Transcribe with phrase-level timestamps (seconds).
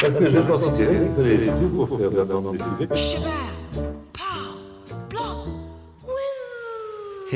[0.00, 3.53] Parce que je considérais que les deux pour faire de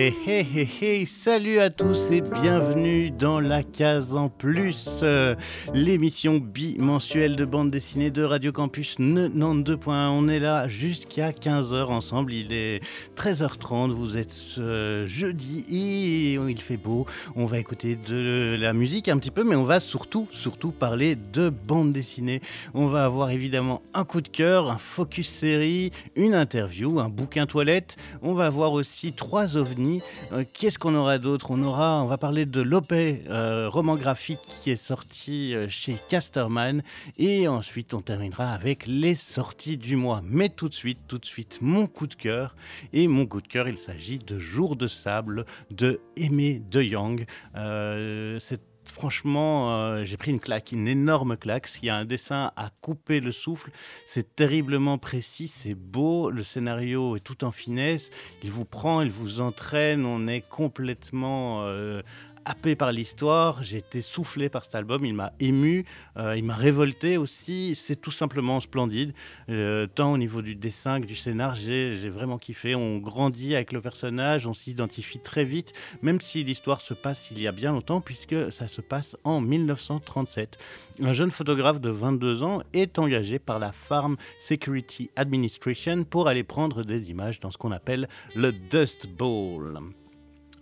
[0.00, 5.34] Hey, hey, hey, salut à tous et bienvenue dans la case en plus, euh,
[5.74, 10.10] l'émission bimensuelle de bande dessinée de Radio Campus 92.1.
[10.10, 12.80] On est là jusqu'à 15h ensemble, il est
[13.16, 17.04] 13h30, vous êtes euh, jeudi et il fait beau.
[17.34, 21.16] On va écouter de la musique un petit peu, mais on va surtout, surtout parler
[21.16, 22.40] de bande dessinée.
[22.72, 27.46] On va avoir évidemment un coup de cœur, un focus série, une interview, un bouquin
[27.46, 27.96] toilette.
[28.22, 29.87] On va avoir aussi trois ovnis
[30.32, 31.50] euh, qu'est-ce qu'on aura d'autre?
[31.50, 35.96] On aura, on va parler de Lopé, euh, roman graphique qui est sorti euh, chez
[36.08, 36.82] Casterman,
[37.18, 40.22] et ensuite on terminera avec les sorties du mois.
[40.24, 42.54] Mais tout de suite, tout de suite, mon coup de cœur.
[42.92, 47.24] Et mon coup de cœur, il s'agit de Jour de sable de Aimé de Young.
[47.54, 48.67] c'est
[48.98, 51.68] franchement, euh, j'ai pris une claque, une énorme claque.
[51.82, 53.70] Il y a un dessin à couper le souffle.
[54.06, 56.30] C'est terriblement précis, c'est beau.
[56.30, 58.10] Le scénario est tout en finesse.
[58.42, 60.04] Il vous prend, il vous entraîne.
[60.04, 62.02] On est complètement euh,
[62.48, 65.84] happé par l'histoire, j'ai été soufflé par cet album, il m'a ému,
[66.16, 69.12] euh, il m'a révolté aussi, c'est tout simplement splendide,
[69.50, 73.72] euh, tant au niveau du dessin que du scénar, j'ai vraiment kiffé, on grandit avec
[73.72, 77.72] le personnage, on s'identifie très vite, même si l'histoire se passe il y a bien
[77.72, 80.56] longtemps, puisque ça se passe en 1937.
[81.02, 86.44] Un jeune photographe de 22 ans est engagé par la Farm Security Administration pour aller
[86.44, 89.78] prendre des images dans ce qu'on appelle le Dust Bowl.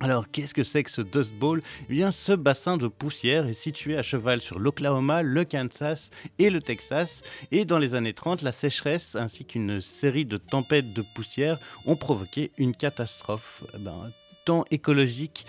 [0.00, 1.62] Alors, qu'est-ce que c'est que ce Dust Bowl?
[1.89, 6.50] Eh bien, ce bassin de poussière est situé à cheval sur l'Oklahoma, le Kansas et
[6.50, 7.22] le Texas.
[7.50, 11.97] Et dans les années 30, la sécheresse ainsi qu'une série de tempêtes de poussière ont
[11.97, 14.11] provoqué une catastrophe eh ben,
[14.44, 15.47] tant écologique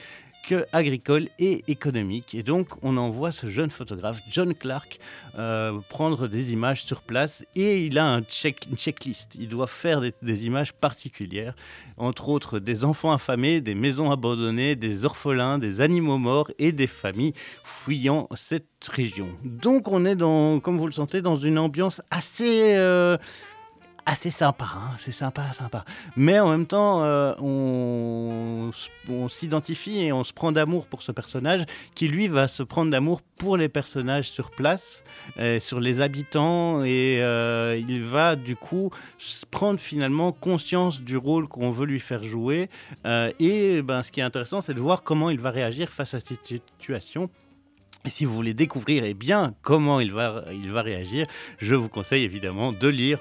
[0.72, 2.36] agricole et économique.
[2.36, 5.00] Et donc, on envoie ce jeune photographe, John Clark,
[5.38, 9.36] euh, prendre des images sur place et il a un check, une checklist.
[9.40, 11.56] Il doit faire des, images particulières,
[11.98, 16.88] entre autres des enfants affamés, des maisons abandonnées, des orphelins, des animaux morts et des
[16.88, 17.34] familles
[17.64, 19.28] fuyant cette région.
[19.44, 22.76] Donc, on est dans, comme vous le sentez, dans une ambiance assez.
[22.76, 23.18] Euh,
[24.08, 24.96] assez sympa, hein.
[24.98, 25.84] c'est sympa, sympa.
[26.16, 28.72] Mais en même temps, euh, on,
[29.30, 33.22] s'identifie et on se prend d'amour pour ce personnage qui, lui, va se prendre d'amour
[33.22, 35.04] pour les personnages sur place,
[35.40, 38.92] euh, sur les habitants, et euh, il va du coup
[39.52, 42.70] prendre finalement conscience du rôle qu'on veut lui faire jouer.
[43.06, 46.22] et ben, ce qui est intéressant, c'est de voir comment il va réagir face à
[46.22, 47.30] cette situation.
[48.06, 51.26] Et si vous voulez découvrir eh bien, comment il va, il va réagir,
[51.58, 53.20] je vous conseille évidemment de lire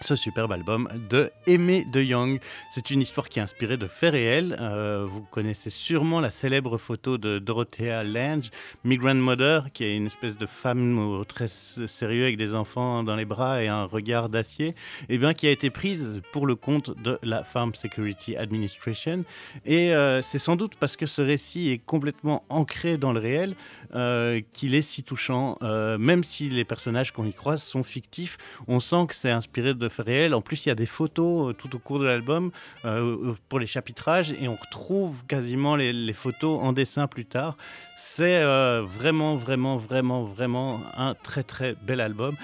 [0.00, 2.40] ce superbe album de Aimé de Young.
[2.70, 4.56] C'est une histoire qui est inspirée de faits réels.
[4.60, 8.50] Euh, vous connaissez sûrement la célèbre photo de Dorothea Lange,
[8.84, 13.24] Migrant Mother, qui est une espèce de femme très sérieuse avec des enfants dans les
[13.24, 14.74] bras et un regard d'acier,
[15.08, 19.24] eh bien qui a été prise pour le compte de la Farm Security Administration.
[19.66, 23.54] Et euh, c'est sans doute parce que ce récit est complètement ancré dans le réel
[23.94, 25.58] euh, qu'il est si touchant.
[25.60, 29.87] même si les personnages qu'on y croise sont fictifs, on sent que c'est inspiré de
[30.32, 32.50] En plus, il y a des photos euh, tout au cours de l'album
[32.84, 37.56] euh, pour les chapitrages et on retrouve quasiment les, photos en dessin plus tard.
[37.96, 42.36] C'est euh, vraiment, vraiment, vraiment, vraiment un très, très bel album.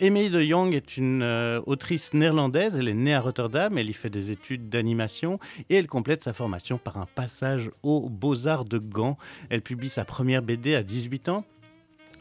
[0.00, 1.22] Emily de Jong est une
[1.66, 2.76] autrice néerlandaise.
[2.78, 3.76] Elle est née à Rotterdam.
[3.76, 8.08] Elle y fait des études d'animation et elle complète sa formation par un passage aux
[8.08, 9.18] Beaux-Arts de Gand.
[9.48, 11.44] Elle publie sa première BD à 18 ans.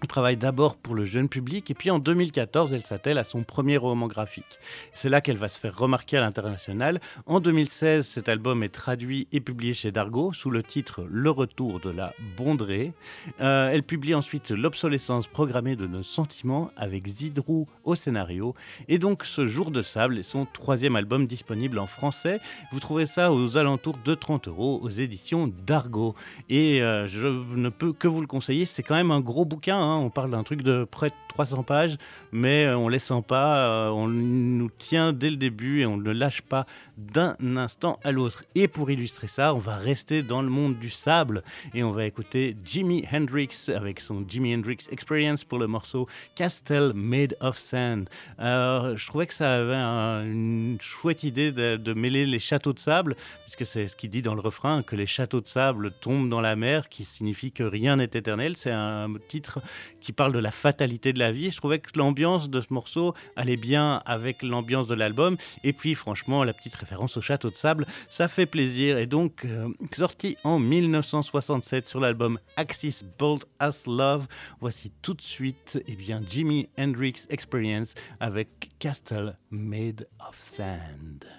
[0.02, 3.44] Elle travaille d'abord pour le jeune public et puis en 2014, elle s'attelle à son
[3.44, 4.60] premier roman graphique.
[4.94, 7.02] C'est là qu'elle va se faire remarquer à l'international.
[7.26, 11.82] En 2016, cet album est traduit et publié chez Dargo sous le titre Le retour
[11.82, 12.94] de la Bondrée.
[13.42, 18.56] Euh, elle publie ensuite L'obsolescence programmée de nos sentiments avec Zidrou au scénario.
[18.88, 22.40] Et donc ce Jour de sable est son troisième album disponible en français.
[22.72, 26.16] Vous trouvez ça aux alentours de 30 euros aux éditions Dargo.
[26.50, 29.78] Et euh, je ne peux que vous le conseiller, c'est quand même un gros bouquin.
[29.78, 29.89] Hein.
[29.90, 31.98] Hein, on parle d'un truc de près de 300 pages,
[32.32, 35.98] mais euh, on les sent pas, euh, on nous tient dès le début et on
[35.98, 36.66] ne lâche pas
[36.98, 38.44] d'un instant à l'autre.
[38.56, 41.44] Et pour illustrer ça, on va rester dans le monde du sable
[41.74, 46.92] et on va écouter Jimi Hendrix avec son Jimi Hendrix Experience pour le morceau Castle
[46.94, 48.10] Made of Sand.
[48.38, 53.66] je trouvais que ça avait une chouette idée de, mêler les châteaux de sable, puisque
[53.66, 56.56] c'est ce qu'il dit dans le refrain, que les châteaux de sable tombent dans la
[56.56, 58.56] mer, qui signifie que rien n'est éternel.
[58.56, 59.60] C'est un titre
[60.02, 61.52] qui parle de la fatalité de la vie.
[61.52, 65.38] Je trouvais que l'ambiance de ce morceau allait bien avec l'ambiance de l'album.
[65.64, 68.98] Et puis, franchement, la petite référence au château de sable, ça fait plaisir.
[68.98, 74.28] Et donc, euh, sorti en 1967 sur l'album Axis Bold as Love,
[74.60, 81.39] voici tout de suite eh bien, Jimi Hendrix Experience avec Castle Made of Sand.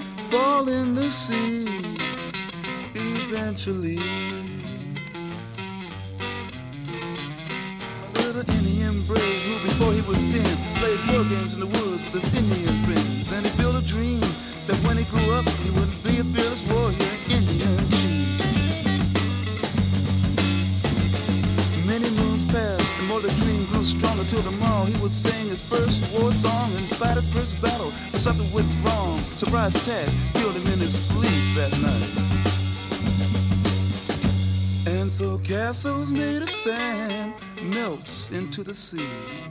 [0.31, 1.67] fall in the sea
[2.95, 3.99] eventually.
[8.07, 12.01] A little Indian brave who, before he was ten, played war games in the woods
[12.05, 13.33] with his Indian friends.
[13.33, 14.21] And he built a dream
[14.67, 18.39] that when he grew up, he would be a fearless warrior, Indian chief.
[21.85, 23.50] Many moons passed, and more the dream
[24.01, 27.91] stronger till tomorrow he would sing his first war song and fight his first battle.
[28.11, 29.19] But something went wrong.
[29.35, 32.09] Surprise attack killed him in his sleep that night.
[34.87, 39.50] And so castles made of sand melts into the sea.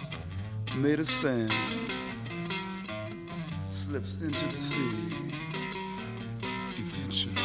[0.75, 1.53] made of sand
[3.65, 4.79] slips into the sea
[6.77, 7.35] eventually.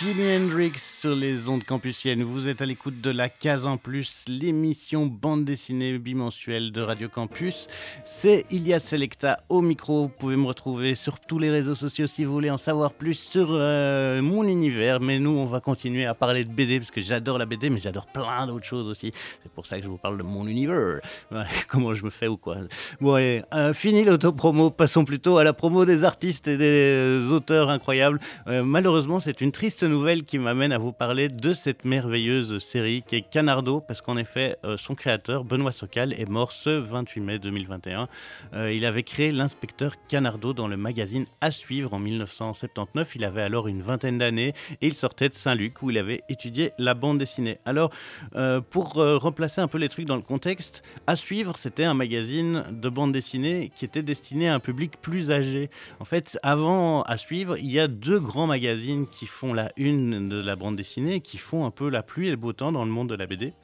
[0.00, 2.22] Jimi Hendrix sur les ondes campusiennes.
[2.22, 7.08] Vous êtes à l'écoute de la Case en Plus, l'émission bande dessinée bimensuelle de Radio
[7.08, 7.68] Campus.
[8.04, 10.02] C'est Ilias Selecta au micro.
[10.02, 13.14] Vous pouvez me retrouver sur tous les réseaux sociaux si vous voulez en savoir plus
[13.14, 15.00] sur euh, mon univers.
[15.00, 17.80] Mais nous, on va continuer à parler de BD parce que j'adore la BD, mais
[17.80, 19.12] j'adore plein d'autres choses aussi.
[19.42, 21.00] C'est pour ça que je vous parle de mon univers.
[21.68, 22.56] Comment je me fais ou quoi.
[23.00, 24.70] Bon, allez, euh, fini l'autopromo.
[24.70, 28.20] Passons plutôt à la promo des artistes et des auteurs incroyables.
[28.46, 33.02] Euh, malheureusement, c'est une triste nouvelle qui m'amène à vous parler de cette merveilleuse série
[33.06, 37.20] qui est Canardo, parce qu'en effet, euh, son créateur, Benoît Socal, est mort ce 28
[37.20, 38.08] mai 2021.
[38.54, 43.16] Euh, il avait créé l'inspecteur Canardo dans le magazine À suivre en 1979.
[43.16, 46.72] Il avait alors une vingtaine d'années et il sortait de Saint-Luc où il avait étudié
[46.78, 47.58] la bande dessinée.
[47.64, 47.90] Alors,
[48.34, 52.64] euh, pour replacer un peu les trucs dans le contexte, À suivre, c'était un magazine
[52.70, 55.70] de bande dessinée qui était destiné à un public plus âgé.
[55.98, 60.28] En fait, avant À suivre, il y a deux grands magazines qui font la une
[60.28, 62.84] de la bande dessinée, qui font un peu la pluie et le beau temps dans
[62.84, 63.54] le monde de la BD.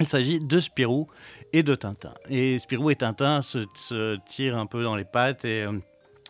[0.00, 1.08] Il s'agit de Spirou
[1.52, 2.14] et de Tintin.
[2.28, 5.66] Et Spirou et Tintin se, se tirent un peu dans les pattes et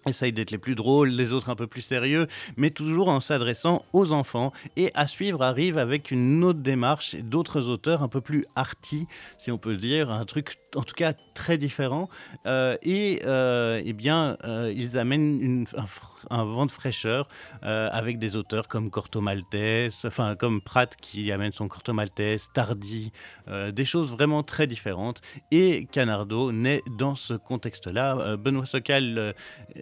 [0.07, 3.85] essayent d'être les plus drôles, les autres un peu plus sérieux, mais toujours en s'adressant
[3.93, 4.53] aux enfants.
[4.77, 9.07] Et à suivre arrive avec une autre démarche d'autres auteurs un peu plus arty,
[9.39, 12.09] si on peut dire, un truc en tout cas très différent.
[12.47, 15.67] Euh, et euh, eh bien, euh, ils amènent
[16.31, 17.29] un, vent de fraîcheur
[17.63, 23.13] avec des auteurs comme Corto Maltese, enfin comme Pratt qui amène son Corto Maltese, Tardy,
[23.49, 25.21] des choses vraiment très différentes.
[25.51, 28.37] Et Canardo naît dans ce contexte-là.
[28.37, 29.35] Benoît Socal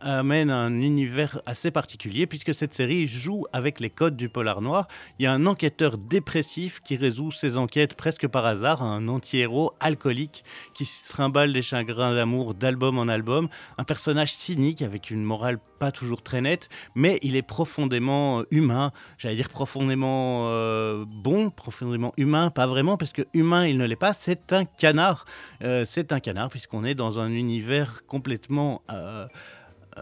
[0.00, 4.88] amène un univers assez particulier puisque cette série joue avec les codes du polar noir.
[5.18, 9.72] Il y a un enquêteur dépressif qui résout ses enquêtes presque par hasard, un anti-héros
[9.80, 15.22] alcoolique qui se trimballe des chagrins d'amour d'album en album, un personnage cynique avec une
[15.22, 21.50] morale pas toujours très nette, mais il est profondément humain, j'allais dire profondément euh, bon,
[21.50, 25.24] profondément humain, pas vraiment parce que humain il ne l'est pas, c'est un canard,
[25.62, 28.82] Euh, c'est un canard puisqu'on est dans un univers complètement...
[28.90, 29.26] euh,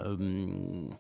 [0.05, 0.17] euh,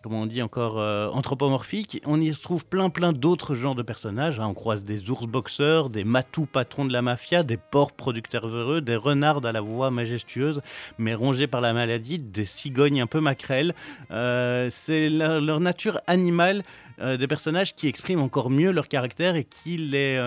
[0.02, 2.00] comment on dit encore, euh, anthropomorphique.
[2.06, 4.40] On y trouve plein plein d'autres genres de personnages.
[4.40, 4.46] hein.
[4.48, 8.80] On croise des ours boxeurs, des matous patrons de la mafia, des porcs producteurs heureux,
[8.80, 10.60] des renards à la voix majestueuse,
[10.98, 13.74] mais rongés par la maladie, des cigognes un peu maquerelles.
[14.10, 16.62] Euh, C'est leur, nature animale
[16.98, 20.18] des personnages qui expriment encore mieux leur caractère et qui les...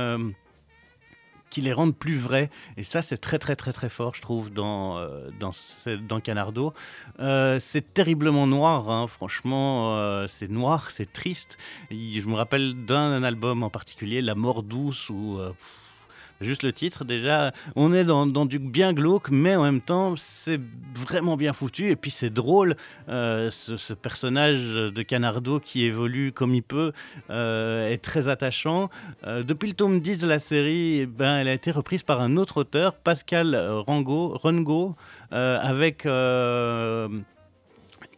[1.50, 2.50] qui les rendent plus vrais.
[2.78, 5.52] Et ça, c'est très, très, très, très fort, je trouve, dans, euh, dans,
[6.08, 6.74] dans Canardo.
[7.20, 11.58] Euh, c'est terriblement noir, hein, franchement, euh, c'est noir, c'est triste.
[11.92, 15.40] Je me rappelle d'un album en particulier, La mort douce, où...
[16.42, 20.60] Juste le titre, déjà, on est dans, du bien glauque, mais en même temps, c'est
[20.96, 21.90] vraiment bien foutu.
[21.90, 22.76] Et puis, c'est drôle,
[23.10, 26.94] euh, ce, personnage de Canardo qui évolue comme il peut
[27.30, 28.90] euh, est très attachant.
[29.26, 32.22] Euh, depuis le tome 10 de la série, eh ben, elle a été reprise par
[32.22, 33.56] un autre auteur, Pascal
[33.86, 34.96] Rango, Rungo,
[35.34, 36.06] euh, avec,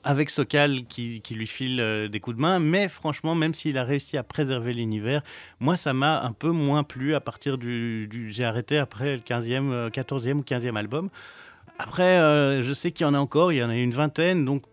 [0.03, 2.59] avec Sokal qui, lui file euh, des coups de main.
[2.59, 5.21] Mais franchement, même s'il a réussi à préserver l'univers,
[5.59, 8.27] moi, ça m'a un peu moins plu à partir du...
[8.29, 11.09] J'ai arrêté après le 15e, euh, 14e ou 15e album.
[11.79, 14.45] Après, euh, je sais qu'il y en a encore, il y en a une vingtaine,
[14.45, 14.63] donc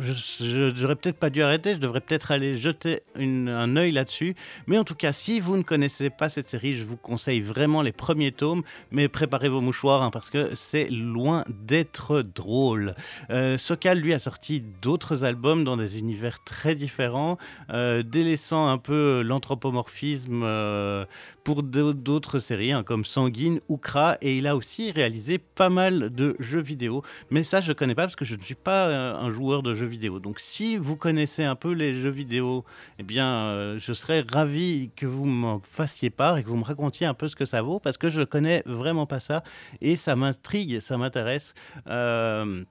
[0.00, 4.34] je- j'aurais peut-être pas dû arrêter, je devrais peut-être aller jeter un œil là-dessus.
[4.66, 7.82] Mais en tout cas, si vous ne connaissez pas cette série, je vous conseille vraiment
[7.82, 12.94] les premiers tomes, mais préparez vos mouchoirs hein, parce que c'est loin d'être drôle.
[13.30, 17.38] Euh, Sokal, lui, a sorti d'autres albums dans des univers très différents,
[17.70, 21.04] euh, délaissant un peu l'anthropomorphisme euh,
[21.44, 25.68] pour d'au- d'autres séries hein, comme Sanguine ou Kra, et il a aussi réalisé pas
[25.68, 27.02] mal de jeux vidéo.
[27.30, 29.74] Mais ça, je connais pas parce que je ne suis pas euh, un joueur de
[29.74, 30.20] jeux vidéo.
[30.20, 32.64] Donc, si vous connaissez un peu les jeux vidéo,
[32.98, 36.64] eh bien, euh, je serais ravi que vous m'en fassiez part et que vous me
[36.64, 39.42] racontiez un peu ce que ça vaut parce que je connais vraiment pas ça
[39.80, 41.54] et ça m'intrigue, ça m'intéresse.
[41.88, 42.64] Euh,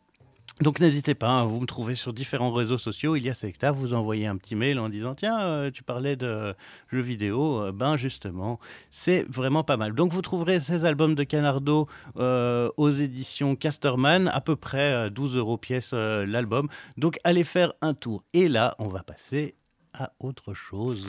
[0.63, 3.71] donc n'hésitez pas, hein, vous me trouvez sur différents réseaux sociaux, il y a Secta,
[3.71, 6.55] vous envoyez un petit mail en disant tiens, euh, tu parlais de
[6.91, 9.93] jeux vidéo, Euh, ben justement, c'est vraiment pas mal.
[9.93, 15.09] Donc vous trouverez ces albums de Canardo euh, aux éditions Casterman, à peu près euh,
[15.09, 16.69] 12 euros pièce l'album.
[16.97, 18.23] Donc allez faire un tour.
[18.33, 19.55] Et là, on va passer
[19.93, 21.05] à autre chose.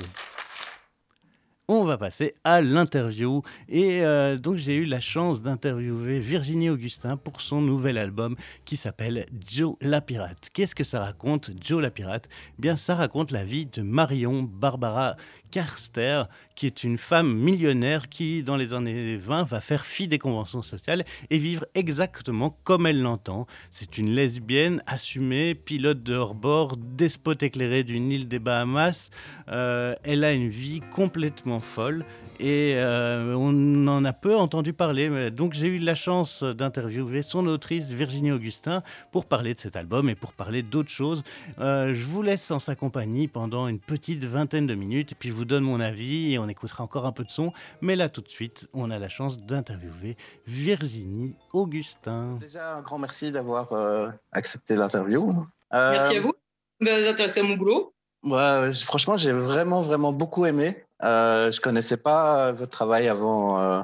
[1.67, 3.41] On va passer à l'interview.
[3.71, 8.77] Et euh, donc, j'ai eu la chance d'interviewer Virginie Augustin pour son nouvel album qui
[8.77, 10.51] s'appelle Joe la Pirate.
[10.53, 12.29] Qu'est-ce que ça raconte, Joe la Pirate?
[12.31, 15.17] Eh Bien, ça raconte la vie de Marion Barbara
[15.55, 16.25] Carster,
[16.57, 20.63] qui est une femme millionnaire qui, dans les années 20, va faire fi des conventions
[20.63, 23.47] sociales et vivre exactement comme elle l'entend.
[23.71, 29.11] C'est une lesbienne assumée, pilote de hors-bord, despote éclairée d'une île des Bahamas.
[29.49, 32.05] Euh, elle a une vie complètement folle
[32.41, 35.31] et euh, on en a peu entendu parler.
[35.31, 38.83] Donc j'ai eu la chance d'interviewer son autrice Virginie Augustin
[39.13, 41.23] pour parler de cet album et pour parler d'autres choses.
[41.61, 45.31] Euh, je vous laisse en sa compagnie pendant une petite vingtaine de minutes et puis
[45.31, 47.53] vous donne mon avis et on écoutera encore un peu de son.
[47.81, 52.37] Mais là tout de suite, on a la chance d'interviewer Virginie Augustin.
[52.41, 55.47] Déjà, un grand merci d'avoir euh, accepté l'interview.
[55.73, 56.35] Euh, Merci à vous.
[56.81, 57.93] Vous êtes intéressé à mon boulot.
[58.25, 60.85] ouais, franchement, j'ai vraiment, vraiment beaucoup aimé.
[61.03, 63.81] Euh, je connaissais pas votre travail avant, euh,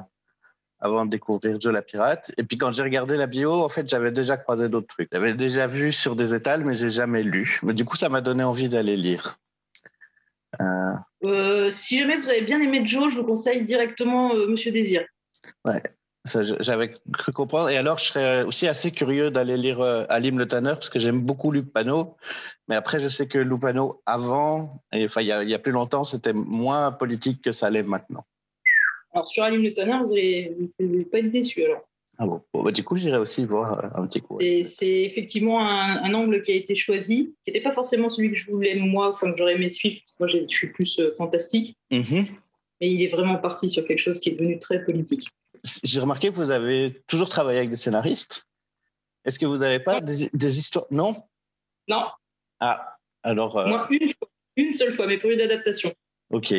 [0.79, 2.31] avant de découvrir Joe la Pirate.
[2.37, 5.09] Et puis, quand j'ai regardé la bio, en fait, j'avais déjà croisé d'autres trucs.
[5.11, 7.59] J'avais déjà vu sur des étals, mais j'ai jamais lu.
[7.63, 9.37] Mais du coup, ça m'a donné envie d'aller lire.
[10.59, 10.93] Euh,
[11.23, 15.05] Euh, si jamais vous avez bien aimé Joe, je vous conseille directement euh, Monsieur Désir.
[16.25, 17.69] je- j'avais cru comprendre.
[17.69, 20.99] Et alors, je serais aussi assez curieux d'aller lire euh, Alim le Tanner, parce que
[20.99, 22.17] j'aime beaucoup Lupano.
[22.67, 26.03] Mais après, je sais que Lupano, avant, et, enfin, il y, y a plus longtemps,
[26.03, 28.23] c'était moins politique que ça l'est maintenant.
[29.13, 31.81] Alors sur Alim le Tanner, vous allez, vous allez pas être déçus alors.
[32.23, 34.37] Ah bon, Bon, bah, Du coup, j'irai aussi voir euh, un petit coup.
[34.39, 38.29] Et c'est effectivement un, un angle qui a été choisi, qui n'était pas forcément celui
[38.29, 39.99] que je voulais moi, enfin que j'aurais aimé suivre.
[40.19, 42.27] Moi, je suis plus euh, fantastique, Mhm.
[42.79, 45.27] mais il est vraiment parti sur quelque chose qui est devenu très politique.
[45.83, 48.45] J'ai remarqué que vous avez toujours travaillé avec des scénaristes.
[49.25, 51.15] Est-ce que vous n'avez pas des, des histoires Non?
[51.87, 52.05] Non,
[52.59, 55.91] Ah, alors, euh, moi une fois, une seule fois, mais pour une adaptation.
[56.29, 56.53] ok.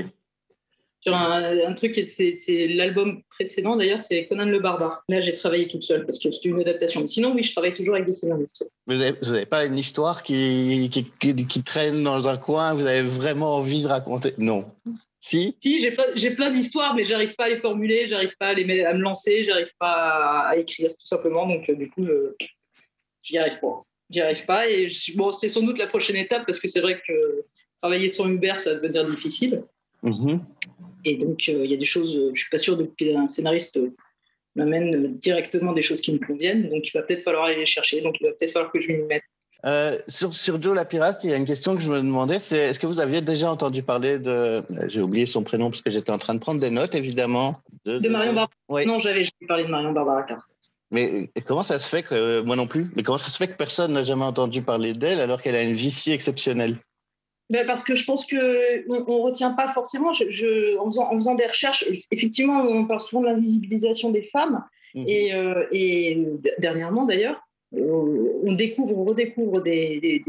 [1.04, 5.02] Sur un, un truc, c'est l'album précédent d'ailleurs, c'est Conan le Barbare.
[5.08, 7.00] Là, j'ai travaillé toute seule parce que c'était une adaptation.
[7.00, 8.64] Mais sinon, oui, je travaille toujours avec des scénaristes.
[8.86, 13.02] Vous n'avez pas une histoire qui, qui, qui, qui traîne dans un coin, vous avez
[13.02, 14.34] vraiment envie de raconter?
[14.38, 14.64] Non.
[15.18, 15.56] Si?
[15.60, 15.80] Si,
[16.14, 19.00] j'ai plein d'histoires, mais j'arrive pas à les formuler, j'arrive pas à, les, à me
[19.00, 21.46] lancer, j'arrive pas à, à écrire, tout simplement.
[21.46, 22.34] Donc, euh, du coup, je
[23.24, 23.78] j'y arrive pas.
[24.10, 24.68] J'y arrive pas.
[24.68, 27.44] Et je- bon, c'est sans doute la prochaine étape parce que c'est vrai que
[27.80, 29.62] travailler sans Uber, ça va devenir difficile.
[30.02, 30.40] Mhm.
[31.04, 33.26] Et donc, euh, il y a des choses, euh, je suis pas sûre de- qu'un
[33.26, 33.94] scénariste euh,
[34.54, 36.68] m'amène euh, directement des choses qui me conviennent.
[36.68, 38.00] Donc, il va peut-être falloir aller les chercher.
[38.02, 39.22] Donc, il va peut-être falloir que je m'y mette.
[39.64, 42.40] Euh, sur, sur Joe la pirate, il y a une question que je me demandais,
[42.40, 44.64] c'est est-ce que vous aviez déjà entendu parler de...
[44.88, 47.60] J'ai oublié son prénom parce que j'étais en train de prendre des notes, évidemment.
[47.84, 48.50] De Marion Barbara.
[48.68, 48.86] Oui.
[48.86, 50.58] Non, j'avais jamais parlé de Marion Barbara Karstedt.
[50.90, 52.14] Mais comment ça se fait que...
[52.14, 52.90] euh, Moi non plus.
[52.96, 55.62] Mais comment ça se fait que personne n'a jamais entendu parler d'elle alors qu'elle a
[55.62, 56.78] une vie si exceptionnelle?
[57.52, 60.10] Ben, parce que je pense que on, on retient pas forcément.
[60.10, 64.22] Je, je- en, faisant, en faisant des recherches, effectivement, on parle souvent de l'invisibilisation des
[64.22, 64.64] femmes.
[64.94, 65.04] Mhm.
[65.06, 66.18] Et, euh, et
[66.58, 67.38] dernièrement, d'ailleurs,
[67.76, 70.22] euh, on découvre, on redécouvre des,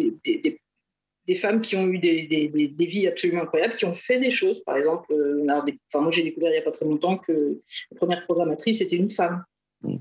[1.25, 4.19] des, femmes qui ont eu des, des- des- des vies absolument incroyables, qui ont fait
[4.19, 4.61] des choses.
[4.65, 7.17] Par exemple, on a des- enfin, moi j'ai découvert il n'y a pas très longtemps
[7.17, 7.57] que
[7.91, 9.43] la première programmatrice était une femme.
[9.81, 9.99] Mhm.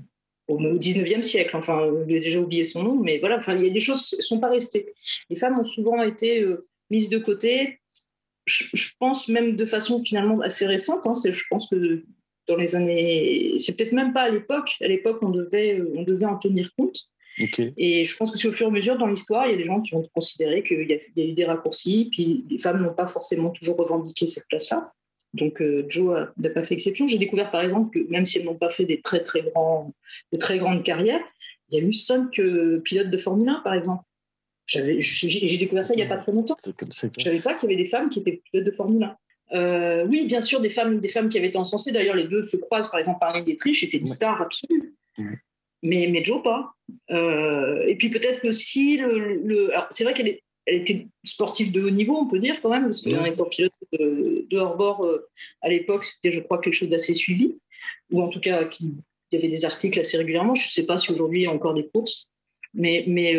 [0.49, 3.69] Au au 19e siècle, enfin, j'ai déjà oublié son nom, mais voilà, enfin, il y
[3.69, 4.93] a des choses qui ne sont pas restées.
[5.29, 7.79] Les femmes ont souvent été euh, mises de côté,
[8.45, 11.05] je, je pense même de façon finalement assez récente.
[11.07, 12.01] hein, je pense que
[12.47, 14.71] dans les années, c'est peut-être même pas à l'époque.
[14.81, 16.97] À l'époque, on devait, euh, on devait en tenir compte.
[17.77, 19.57] Et je pense que c'est au fur et à mesure dans l'histoire, il y a
[19.57, 22.45] des gens qui ont considéré qu'il y, a- il y a eu des raccourcis, puis
[22.49, 24.91] les femmes n'ont pas forcément toujours revendiqué cette place-là.
[25.33, 27.07] Donc euh, Joe n'a pas fait exception.
[27.07, 29.91] J'ai découvert par exemple que même si elles n'ont pas fait des très très grands,
[30.31, 31.23] de très grandes carrières,
[31.71, 34.03] il y a eu cinq euh, pilotes de Formule 1 par exemple.
[34.65, 36.55] J'avais- J'ai découvert ça il n'y a pas très longtemps.
[36.65, 39.17] Je savais pas qu'il y avait des femmes qui étaient pilotes de Formule 1.
[39.55, 41.91] Euh, oui, bien sûr, des femmes, des femmes qui avaient été encensées.
[41.91, 42.89] D'ailleurs, les deux se croisent.
[42.89, 44.09] Par exemple, Marlène Dietrich était une Ouais.
[44.15, 44.93] star absolue.
[45.83, 46.71] Mais, mais Joe pas.
[47.11, 51.83] Euh, et puis peut-être que si le, c'est vrai qu'elle est- elle était sportive de
[51.83, 53.25] haut niveau, on peut dire quand même, parce qu'en Mhm.
[53.25, 55.27] étant pilote de, de hors-bord euh,
[55.61, 57.57] à l'époque, c'était, je crois, quelque chose d'assez suivi,
[58.11, 58.93] ou en tout cas, il
[59.33, 60.55] y avait des articles assez régulièrement.
[60.55, 62.29] Je ne sais pas si aujourd'hui il y a encore des courses,
[62.73, 63.35] mais, mais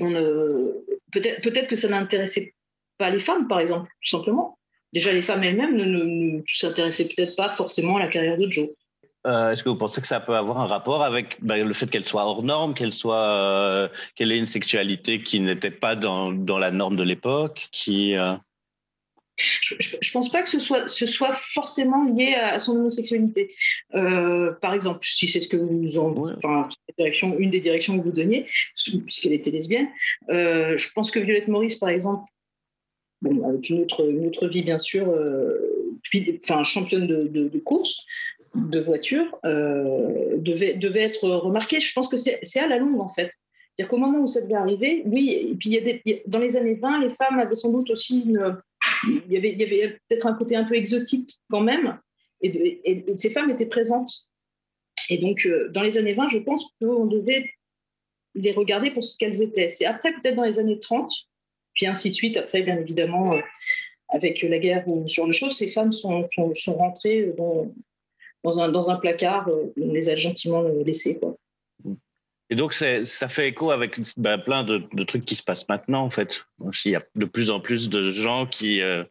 [0.00, 0.72] euh,
[1.12, 2.54] peut-être, que ça n'intéressait
[2.98, 4.58] pas les femmes, par exemple, tout simplement.
[4.92, 8.68] Déjà, les femmes elles-mêmes ne, s'intéressaient peut-être pas forcément à la carrière de Joe.
[9.26, 11.88] Euh, Est-ce que vous pensez que ça peut avoir un rapport avec ben, le fait
[11.90, 16.30] qu'elle soit hors norme, qu'elle soit, euh, qu'elle ait une sexualité qui n'était pas dans,
[16.30, 18.14] la norme de l'époque, qui
[19.38, 22.76] Je, je, je pense pas que ce soit, ce soit forcément lié à, à son
[22.76, 23.54] homosexualité.
[23.94, 26.32] Euh, par exemple, si c'est ce que vous en, Ouais.
[26.36, 28.46] enfin, la direction, une des directions que vous donniez,
[29.06, 29.88] puisqu'elle était lesbienne,
[30.30, 32.24] euh, je pense que Violette Maurice, par exemple,
[33.22, 35.56] bon, avec une autre, une autre vie bien sûr, euh,
[36.02, 38.04] puis, enfin, championne de, de, de course,
[38.54, 41.80] de voiture, devait, devait être remarquée.
[41.80, 43.30] Je pense que c'est à la longue en fait.
[43.78, 46.56] C'est-à-dire qu'au moment où ça devait arriver, oui, et puis il y a dans les
[46.56, 48.60] années 20, les femmes avaient sans doute aussi une,
[49.06, 51.96] il y avait, peut-être un côté un peu exotique quand même,
[52.42, 54.26] et, ces femmes étaient présentes.
[55.10, 57.50] Et donc, euh, dans les années 20, je pense qu'on devait
[58.34, 59.68] les regarder pour ce qu'elles étaient.
[59.68, 61.12] C'est après, peut-être dans les années 30,
[61.74, 63.40] puis ainsi de suite, après, bien évidemment, euh,
[64.08, 67.72] avec la guerre ou genre de choses, ces femmes sont, sont, rentrées dans,
[68.42, 71.16] dans, un, dans un placard, euh, on les a gentiment laissées.
[71.16, 71.36] Quoi.
[72.50, 76.02] Et donc, ça fait écho avec ben, plein de, de trucs qui se passent maintenant,
[76.02, 76.46] en fait.
[76.84, 79.04] Il y a de plus en plus de gens qui, euh,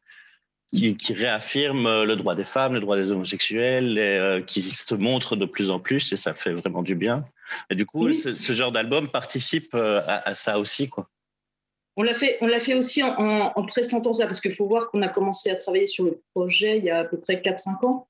[0.69, 4.95] qui, qui réaffirment le droit des femmes, le droit des homosexuels, et, euh, qui se
[4.95, 7.26] montrent de plus en plus, et ça fait vraiment du bien.
[7.69, 8.17] Et du coup, Oui.
[8.17, 11.08] ce, ce genre d'album participe euh, à, à ça aussi, quoi.
[12.00, 14.68] On l'a fait, on l'a fait aussi en, en, en pressentant ça, parce qu'il faut
[14.68, 17.38] voir qu'on a commencé à travailler sur le projet il y a à peu près
[17.42, 18.08] 4-5 ans.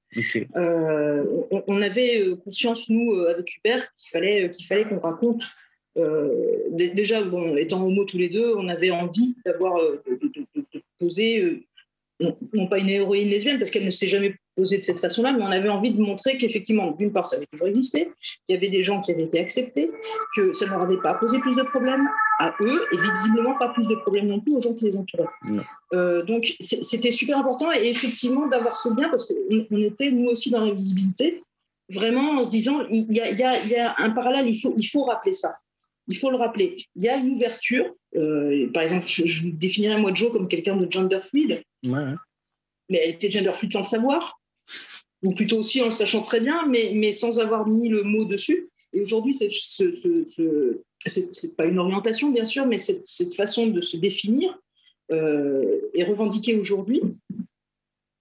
[0.57, 4.99] Euh, on, on avait euh, conscience, nous, euh, avec Hubert, qu'il fallait, qu'il fallait qu'on
[4.99, 5.43] raconte.
[5.97, 6.29] euh,
[6.71, 10.65] dé- déjà, bon, étant homo tous les deux, on avait envie d'avoir, de, de- de-
[10.73, 11.65] de poser,
[12.19, 15.43] non, non pas une héroïne lesbienne, parce qu'elle ne s'est jamais de cette façon-là, mais
[15.43, 18.11] on avait envie de montrer qu'effectivement, d'une part, ça avait toujours existé,
[18.47, 19.91] qu'il y avait des gens qui avaient été acceptés,
[20.35, 22.07] que ça ne leur avait pas posé plus de problèmes
[22.39, 25.29] à eux, et visiblement pas plus de problèmes non plus aux gens qui les entouraient.
[25.93, 29.35] Euh, donc, c'était super important, et effectivement, d'avoir ce lien, parce qu'on
[29.71, 31.43] on était, nous aussi, dans l'invisibilité,
[31.89, 34.47] vraiment en se disant, il y a, il y a- il y a un parallèle,
[34.47, 35.55] il faut, il faut rappeler ça.
[36.09, 36.77] Il faut le rappeler.
[36.95, 37.85] Il y a une ouverture.
[38.15, 42.13] euh, par exemple, je, je définirais moi Joe comme quelqu'un de gender fluide, ouais.
[42.89, 44.39] mais elle était gender fluide sans le savoir,
[45.23, 48.25] ou plutôt aussi en le sachant très bien, mais, mais sans avoir mis le mot
[48.25, 48.69] dessus.
[48.93, 53.81] Et aujourd'hui, ce, ce, ce- c'est- pas une orientation, bien sûr, mais cette, façon de
[53.81, 54.57] se définir
[55.11, 57.01] euh, est revendiquée aujourd'hui.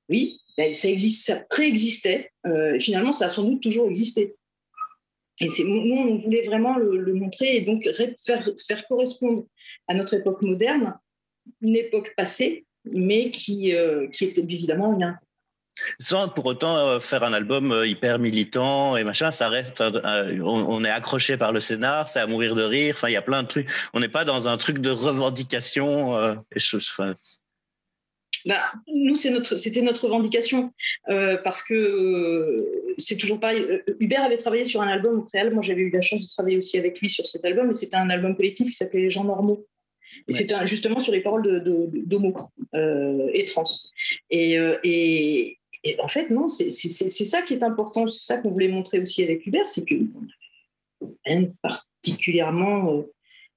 [0.09, 2.31] oui, ben, ça, existe, ça préexistait.
[2.47, 4.35] Euh, finalement, ça a sans doute toujours existé.
[5.41, 9.45] Et nous, on voulait vraiment le, montrer et donc faire, correspondre
[9.87, 10.95] à notre époque moderne
[11.61, 15.19] une époque passée, mais qui, euh, qui était évidemment rien.
[15.99, 20.85] Sans pour autant euh, faire un album euh, hyper militant et machin, ça reste, on,
[20.85, 22.95] est accroché par le scénar, c'est à mourir de rire.
[22.97, 23.71] Enfin, il y a plein de trucs.
[23.95, 26.37] On n'est pas dans un truc de revendication.
[26.55, 26.79] et je,
[28.47, 28.63] bah,
[28.95, 30.73] nous, c'est notre, c'était notre revendication
[31.09, 33.61] euh, parce que euh, c'est toujours pareil.
[33.61, 35.55] Euh, Hubert avait travaillé sur un album au préalable.
[35.55, 37.97] Moi, j'avais eu la chance de travailler aussi avec lui sur cet album, et c'était
[37.97, 39.67] un album collectif qui s'appelait Les gens normaux.
[40.29, 42.35] Et c'était justement sur les paroles de, d'homo
[42.73, 43.65] et trans.
[44.31, 45.59] Et, et,
[46.01, 48.07] en fait, non, c'est, ça qui est important.
[48.07, 49.95] C'est ça qu'on voulait montrer aussi avec Hubert, c'est que
[51.63, 53.05] particulièrement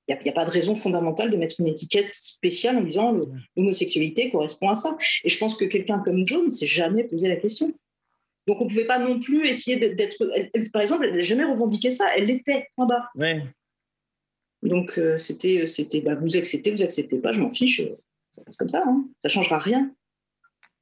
[0.09, 3.15] il n'y a, pas de raison fondamentale de mettre une étiquette spéciale en disant
[3.55, 4.97] l'homosexualité correspond à ça.
[5.23, 7.71] Et je pense que quelqu'un comme Joe ne s'est jamais posé la question.
[8.47, 10.17] Donc on ne pouvait pas non plus essayer d'être.
[10.71, 13.09] Par exemple, elle n'a jamais revendiqué ça, elle l'était en bas.
[14.63, 17.81] Donc euh, c'était, c'était bah, vous acceptez, vous acceptez pas, je m'en fiche,
[18.31, 19.07] ça passe comme ça, hein.
[19.21, 19.93] ça ne changera rien.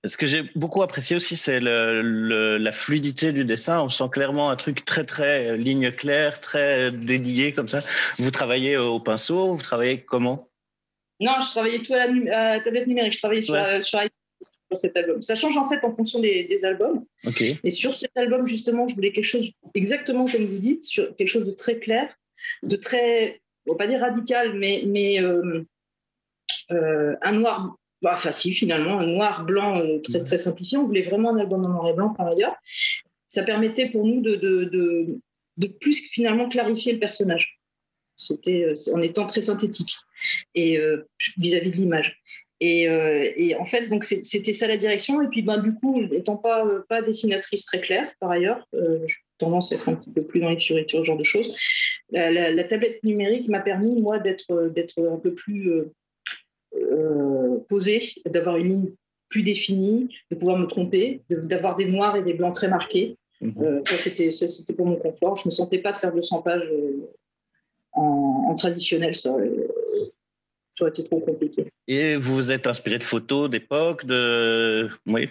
[0.05, 3.81] Ce que j'ai beaucoup apprécié aussi, c'est la fluidité du dessin.
[3.81, 7.81] On sent clairement un truc très, très euh, ligne claire, très délié comme ça.
[8.19, 10.49] Vous travaillez au pinceau, vous travaillez comment?
[11.19, 13.13] Non, je travaillais tout à la, tablette numérique.
[13.13, 13.99] Je travaillais sur, sur,
[14.73, 15.21] cet album.
[15.21, 17.03] Ça change en fait en fonction des, albums.
[17.63, 21.29] Et sur cet album, justement, je voulais quelque chose exactement comme vous dites, sur quelque
[21.29, 22.13] chose de très clair,
[22.61, 25.65] de très, on va pas dire radical, mais, mais euh,
[26.71, 30.77] euh, un noir bah, facile finalement, un noir, blanc, euh, très, très simplifié.
[30.77, 32.55] On voulait vraiment un album en noir et blanc par ailleurs.
[33.25, 35.19] Ça permettait pour nous de, de, de,
[35.57, 37.59] de plus finalement clarifier le personnage.
[38.15, 39.95] C'était euh, en étant très synthétique
[40.53, 41.07] et euh,
[41.37, 42.21] vis-à-vis de l'image.
[42.59, 42.85] Et,
[43.37, 45.21] et, en fait, donc c'était ça la direction.
[45.21, 49.71] Et puis, ben, du coup, n'étant pas, pas dessinatrice très claire, par ailleurs, j'ai tendance
[49.71, 51.55] à être un petit peu plus dans les fioritures, ce genre de choses.
[52.09, 54.51] La, la tablette numérique m'a permis, moi, d'être
[54.97, 55.71] un peu plus
[56.75, 58.91] euh, poser, d'avoir une ligne
[59.29, 63.17] plus définie, de pouvoir me tromper, d'avoir des noirs et des blancs très marqués.
[63.41, 63.53] Mhm.
[63.61, 65.35] Euh, ça, c'était, c'était pour mon confort.
[65.35, 67.09] Je ne me sentais pas de faire 200 pages euh,
[67.93, 69.15] en, traditionnel.
[69.15, 69.35] Ça,
[70.71, 71.67] ça aurait été trop compliqué.
[71.87, 74.89] Et vous vous êtes inspiré de photos d'époque de...
[75.05, 75.29] Oui.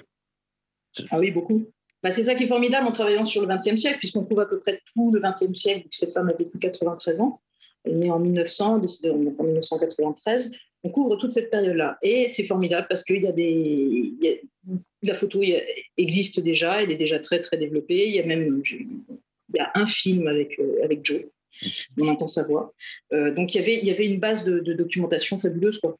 [1.11, 1.67] Ah oui, beaucoup.
[2.03, 4.47] Bah, c'est ça qui est formidable en travaillant sur le XXe siècle, puisqu'on trouve à
[4.47, 7.41] peu près tout le XXe siècle, cette femme a vécu 93 ans.
[7.85, 10.53] Elle est née en 1900, décédée en 1993
[10.85, 11.99] on couvre toute cette période-là.
[12.03, 14.15] Et c'est formidable parce qu'il y a des.
[15.03, 15.43] la photo
[15.97, 18.09] existe déjà, elle est déjà très, très développée.
[18.09, 18.63] Il y a même
[19.55, 21.23] il y a un film avec, euh, avec Joe.
[22.01, 22.75] On entend sa voix.
[23.13, 25.79] Euh, donc il y, avait, il y avait une base de, documentation fabuleuse.
[25.79, 25.97] Quoi.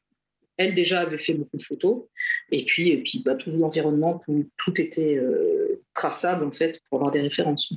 [0.57, 2.03] Elle déjà avait fait beaucoup de photos.
[2.51, 4.19] Et puis, et puis bah, tout l'environnement,
[4.57, 7.73] tout, était euh, traçable en fait pour avoir des références.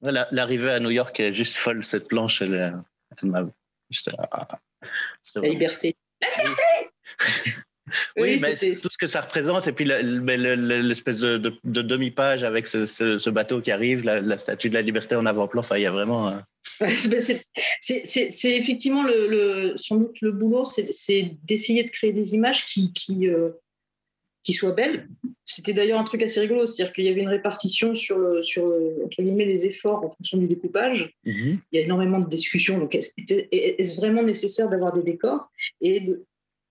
[0.00, 2.40] L'arrivée à New York est juste folle, cette planche.
[2.42, 2.72] Elle,
[3.20, 3.48] elle m'a.
[5.36, 5.96] La liberté.
[6.20, 6.28] La
[8.16, 9.66] oui, mais c'est tout ce que ça représente.
[9.66, 15.14] Et puis l'espèce de, demi-page avec ce, bateau qui arrive, la, statue de la liberté
[15.16, 15.60] en avant-plan.
[15.60, 16.38] Enfin, il y a vraiment.
[16.80, 17.44] C'est
[18.44, 23.50] effectivement le, sans doute le boulot, c'est d'essayer de créer des images qui, qui, euh,
[24.42, 25.08] qui soient belles.
[25.44, 28.64] C'était d'ailleurs un truc assez rigolo, c'est-à-dire qu'il y avait une répartition sur, le, sur
[29.04, 31.14] entre guillemets, les efforts en fonction du découpage.
[31.24, 31.58] Mhm.
[31.72, 32.78] Il y a énormément de discussions.
[32.78, 35.50] Donc, est-ce vraiment nécessaire d'avoir des décors?
[35.80, 36.02] Et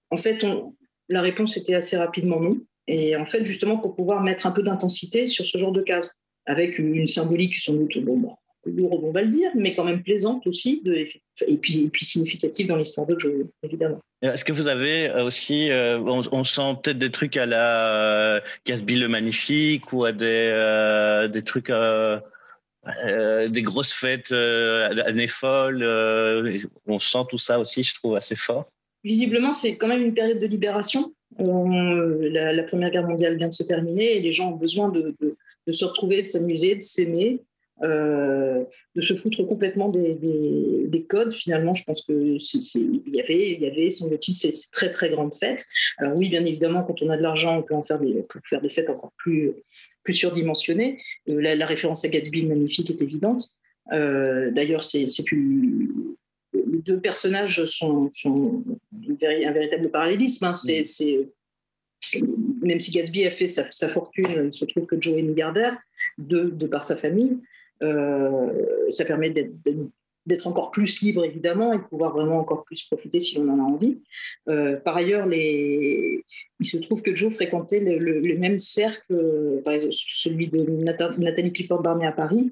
[0.10, 0.76] en fait, on,
[1.10, 2.60] la réponse était assez rapidement non.
[2.88, 6.10] Et en fait, justement, pour pouvoir mettre un peu d'intensité sur ce genre de cases,
[6.46, 8.36] avec une, symbolique sans doute bon, bon,
[8.76, 12.06] lourde, on va le dire, mais quand même plaisante aussi, de, et, puis, et puis
[12.06, 14.00] significative dans l'histoire de jeu, évidemment.
[14.22, 18.96] Est-ce que vous avez euh, aussi, euh, on, sent peut-être des trucs à la Casby
[18.96, 25.84] le Magnifique ou à des, euh, des trucs, des grosses fêtes années folles,
[26.88, 28.66] on sent tout ça aussi, je trouve, assez fort.
[29.04, 31.14] Visiblement, c'est quand même une période de libération.
[31.38, 35.16] la, Première Guerre mondiale vient de se terminer et les gens ont besoin de,
[35.68, 37.42] de se retrouver, de s'amuser, de s'aimer.
[37.84, 38.64] Euh,
[38.96, 41.32] de se foutre complètement des, des, codes.
[41.32, 45.36] Finalement, je pense que il y avait, il y avait, semble-t-il, ces, très très grandes
[45.36, 45.64] fêtes.
[46.00, 48.62] Alors oui, bien évidemment, quand on a de l'argent, on peut en faire des, faire
[48.62, 49.54] des fêtes encore plus
[50.04, 50.98] plus surdimensionnées.
[51.30, 53.52] Euh, la, référence à Gatsby magnifique est évidente.
[53.92, 55.06] Euh, d'ailleurs, c'est
[56.54, 58.64] les deux personnages sont, sont
[59.22, 60.46] un véritable parallélisme.
[60.46, 60.54] Hein.
[60.54, 60.84] C'est
[62.62, 65.78] même si Gatsby a fait sa, sa, fortune, il se trouve que Joe est milliardaire
[66.18, 67.38] de, de par sa famille.
[67.84, 73.20] Euh, ça permet d'être encore plus libre évidemment et de pouvoir vraiment encore plus profiter
[73.20, 74.00] si on en a envie.
[74.50, 76.24] Euh, par ailleurs, il
[76.62, 81.82] se trouve que Joe fréquentait le, le, même cercle, par exemple celui de Nathalie Clifford
[81.82, 82.52] Barney à Paris,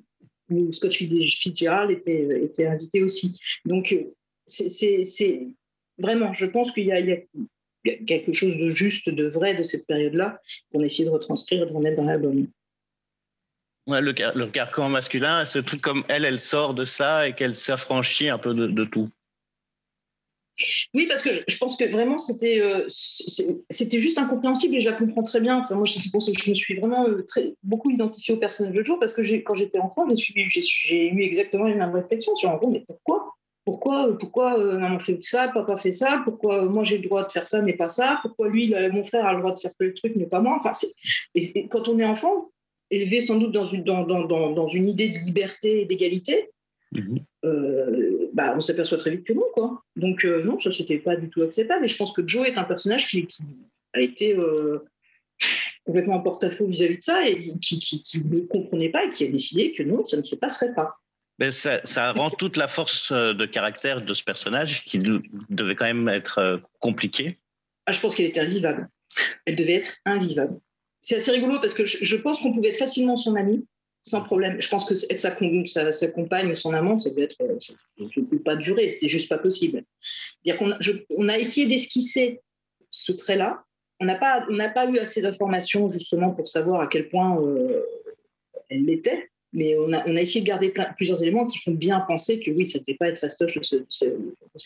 [0.49, 3.39] où Scott Fitzgerald était, était invité aussi.
[3.65, 3.95] Donc
[4.45, 5.47] c'est
[5.97, 9.87] vraiment, je pense qu'il y, y a, quelque chose de juste, de vrai de cette
[9.87, 10.39] période-là
[10.71, 12.47] qu'on essaie de retranscrire et de remettre dans l'album.
[13.87, 18.29] Le, le regard masculin, ce truc comme elle, elle sort de ça et qu'elle s'affranchit
[18.29, 19.09] un peu de, tout.
[20.95, 24.95] Oui, parce que je pense que vraiment c'était euh, c'était juste incompréhensible et je la
[24.95, 25.59] comprends très bien.
[25.59, 27.25] Enfin, moi, je pense que je me suis vraiment euh,
[27.61, 31.75] beaucoup identifiée au personnage de Joe parce que quand j'étais enfant, j'ai eu exactement les
[31.75, 33.33] mêmes réflexions sur en gros, mais pourquoi?
[33.65, 37.31] Pourquoi, pourquoi euh, maman fait ça, papa fait ça, pourquoi moi j'ai le droit de
[37.31, 39.93] faire ça mais pas ça, pourquoi lui, mon frère a le droit de faire tel
[39.93, 40.55] truc mais pas moi?
[40.59, 40.71] Enfin,
[41.33, 42.51] et, quand on est enfant,
[42.91, 46.49] élevé sans doute dans une, dans, dans, dans, une idée de liberté et d'égalité,
[46.91, 47.19] mhm.
[47.45, 49.45] euh, bah, on s'aperçoit très vite que non.
[49.53, 49.83] Quoi.
[49.95, 51.85] Donc euh, non, ça c'était pas du tout acceptable.
[51.85, 53.25] Et je pense que Joe est un personnage qui,
[53.93, 54.35] a été
[55.85, 59.23] complètement en porte-à-faux vis-à-vis de ça et qui, qui, qui, ne comprenait pas et qui
[59.23, 60.97] a décidé que non, ça ne se passerait pas.
[61.39, 65.75] Mais ça, ça, rend toute la force euh, de caractère de ce personnage qui devait
[65.75, 67.39] quand même être euh, compliqué.
[67.85, 68.89] Ah, je pense qu'elle était invivable.
[69.45, 70.59] Elle devait être invivable.
[71.05, 73.63] C'est assez rigolo parce que je, pense qu'on pouvait être facilement son amie
[74.01, 74.59] sans problème.
[74.59, 78.25] Je pense que être sa, compagne ou son amante, ça devait être, euh, ça ne
[78.25, 79.83] peut pas durer, c'est juste pas possible.
[80.43, 80.73] Dire qu'on
[81.17, 82.41] on a essayé d'esquisser
[82.89, 83.63] ce trait-là.
[83.99, 87.39] On n'a pas, on n'a pas eu assez d'informations justement pour savoir à quel point
[88.69, 92.01] elle l'était mais on a, on a, essayé de garder plusieurs éléments qui font bien
[92.01, 94.05] penser que oui, ça ne fait pas être fastoche de se,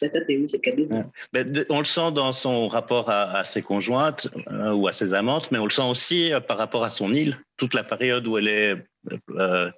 [0.01, 1.65] la taper, oui, c'est ouais.
[1.69, 5.59] On le sent dans son rapport à, ses conjointes euh, ou à ses amantes, mais
[5.59, 8.47] on le sent aussi euh, par rapport à son île, toute la période où elle
[8.47, 8.75] est
[9.35, 9.69] euh,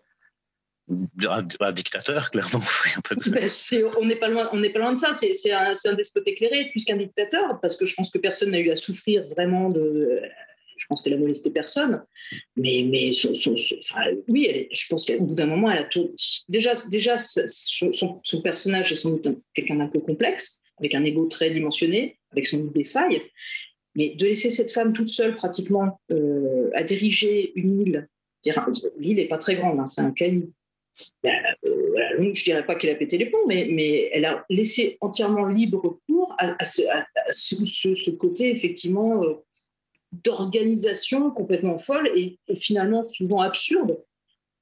[1.27, 2.63] un, dictateur, clairement.
[2.97, 3.49] Un peu ben,
[3.99, 6.85] on n'est pas, loin, on pas loin de ça, c'est un, un despote éclairé plus
[6.85, 10.21] qu'un dictateur, parce que je pense que personne n'a eu à souffrir vraiment de
[10.81, 12.03] je pense qu'elle a molesté personne.
[12.55, 13.11] Mais, mais
[14.27, 16.13] oui, je pense qu'au bout d'un moment, elle a tout.
[16.49, 21.51] Déjà, déjà son, personnage est sans doute quelqu'un d'un peu complexe, avec un ego très
[21.51, 23.21] dimensionné, avec son des failles.
[23.95, 28.09] Mais de laisser cette femme toute seule, pratiquement, euh, à diriger une île,
[28.97, 30.51] l'île n'est pas très grande, hein, c'est un caillou.
[31.23, 34.45] Ben, euh, je ne dirais pas qu'elle a pété les plombs, mais, mais elle a
[34.49, 39.35] laissé entièrement libre cours à, ce, côté, effectivement, euh,
[40.11, 44.03] d'organisation complètement folle et, finalement souvent absurde.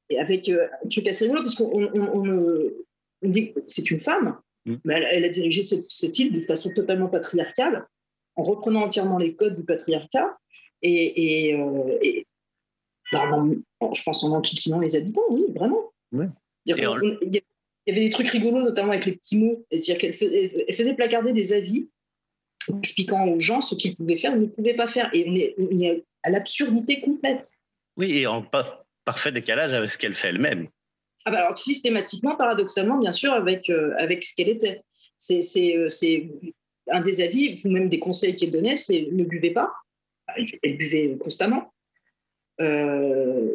[0.10, 4.38] Et avec euh, un truc assez rigolo, parce qu'on on, dit que c'est une femme,
[4.66, 4.76] mm.
[4.86, 7.86] mais elle, a dirigé cette, île de façon totalement patriarcale,
[8.36, 10.38] en reprenant entièrement les codes du patriarcat.
[10.82, 12.00] Et, euh,
[13.12, 13.30] bah,
[13.94, 15.92] je pense en enquiquinant les habitants, oui, vraiment.
[16.66, 16.72] Il
[17.88, 19.66] y avait des trucs rigolos, notamment avec les petits mots.
[19.72, 21.90] C'est-à-dire qu'elle faisait, elle faisait placarder des avis
[22.78, 25.10] expliquant aux gens ce qu'ils pouvaient faire ou ne pouvaient pas faire.
[25.14, 27.54] Et on est, à l'absurdité complète.
[27.98, 28.46] Oui, et en
[29.06, 30.68] parfait décalage avec ce qu'elle fait elle-même.
[31.26, 34.84] Ah bah alors systématiquement, paradoxalement, bien sûr, avec, euh, avec ce qu'elle était.
[35.18, 35.88] C'est euh,
[36.90, 39.72] un des avis, ou même des conseils qu'elle donnait, c'est ne buvez pas.
[40.64, 41.74] Elle buvait constamment.
[42.62, 43.48] Euh,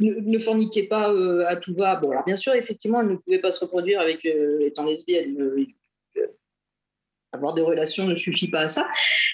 [0.00, 1.14] ne, forniquez pas
[1.46, 1.96] à tout va.
[1.96, 5.66] Bon, alors bien sûr, effectivement, elle ne pouvait pas se reproduire avec étant lesbienne
[7.32, 8.88] avoir des relations ne suffit pas à ça,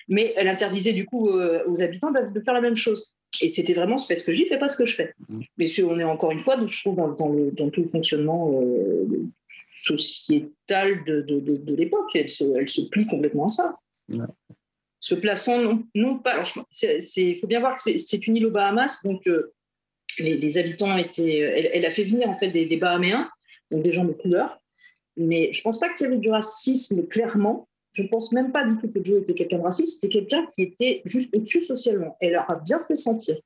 [0.09, 3.14] mais elle interdisait du coup euh, aux habitants de faire la même chose.
[3.40, 5.12] Et c'était vraiment fais ce que j'y fais pas ce que je fais.
[5.28, 5.40] Mmh.
[5.59, 9.07] Mais on est encore une fois, je trouve, dans, tout le fonctionnement euh,
[9.46, 12.11] sociétal de, de, l'époque.
[12.14, 13.76] Elle se, elle se plie complètement à ça.
[15.00, 16.42] Se plaçant non, pas.
[16.83, 19.52] Il faut bien voir que c'est une île aux Bahamas, donc euh,
[20.18, 21.70] les, habitants étaient.
[21.74, 23.28] Elle, a fait venir en fait des, des Bahaméens,
[23.70, 24.59] donc des gens de couleur.
[25.16, 28.64] Mais je pense pas qu'il y avait du racisme clairement je ne pense même pas
[28.64, 32.16] du tout que Joe était quelqu'un de raciste, c'était quelqu'un qui était juste au-dessus socialement.
[32.20, 33.37] Elle leur a bien fait sentir.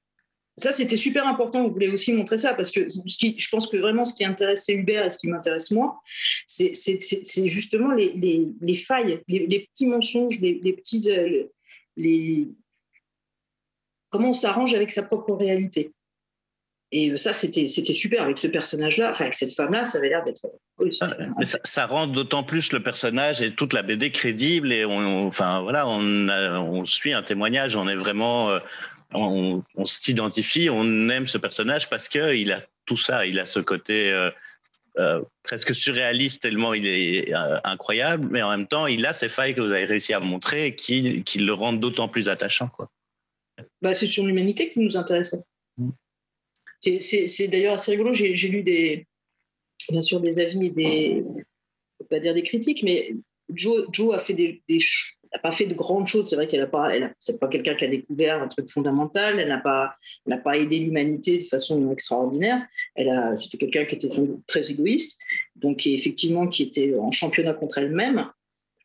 [0.56, 1.64] Ça, c'était super important.
[1.64, 4.24] On voulait aussi montrer ça parce que ce qui, je pense que vraiment ce qui
[4.24, 6.00] intéressait Hubert et ce qui m'intéresse moi,
[6.46, 6.72] c'est
[7.46, 11.10] justement les, les, les failles, les, petits mensonges, les, petits.
[11.10, 11.44] Euh,
[11.96, 12.48] les,
[14.10, 15.92] comment on s'arrange avec sa propre réalité.
[16.90, 20.24] Et euh, ça, c'était super avec ce personnage-là, enfin avec cette femme-là, ça avait l'air
[20.24, 20.46] d'être.
[21.00, 21.10] Ah,
[21.64, 25.88] ça, rend d'autant plus le personnage et toute la BD crédible et on, enfin voilà,
[25.88, 28.60] on, on, suit un témoignage, on est vraiment, euh,
[29.12, 33.58] on, s'identifie, on aime ce personnage parce que il a tout ça, il a ce
[33.58, 34.12] côté
[34.98, 37.32] euh, presque surréaliste tellement il est
[37.64, 40.76] incroyable, mais en même temps il a ces failles que vous avez réussi à montrer
[40.76, 42.88] qui, qui le rendent d'autant plus attachant quoi.
[43.82, 45.34] Bah, c'est sur l'humanité qui nous intéresse.
[46.80, 48.12] C'est d'ailleurs assez rigolo.
[48.12, 49.06] J'ai lu des,
[49.90, 51.24] bien sûr des avis et des,
[52.08, 53.14] pas dire des critiques, mais
[53.50, 54.62] Joe, a fait des,
[55.32, 56.28] n'a pas fait de grandes choses.
[56.28, 59.38] C'est vrai qu'elle n'a pas, elle c'est pas quelqu'un qui a découvert un truc fondamental.
[59.38, 59.94] Elle n'a pas,
[60.26, 62.66] n'a pas aidé l'humanité de façon extraordinaire.
[62.94, 64.08] Elle a, c'était quelqu'un qui était
[64.46, 65.18] très égoïste,
[65.56, 68.30] donc effectivement qui était en championnat contre elle-même,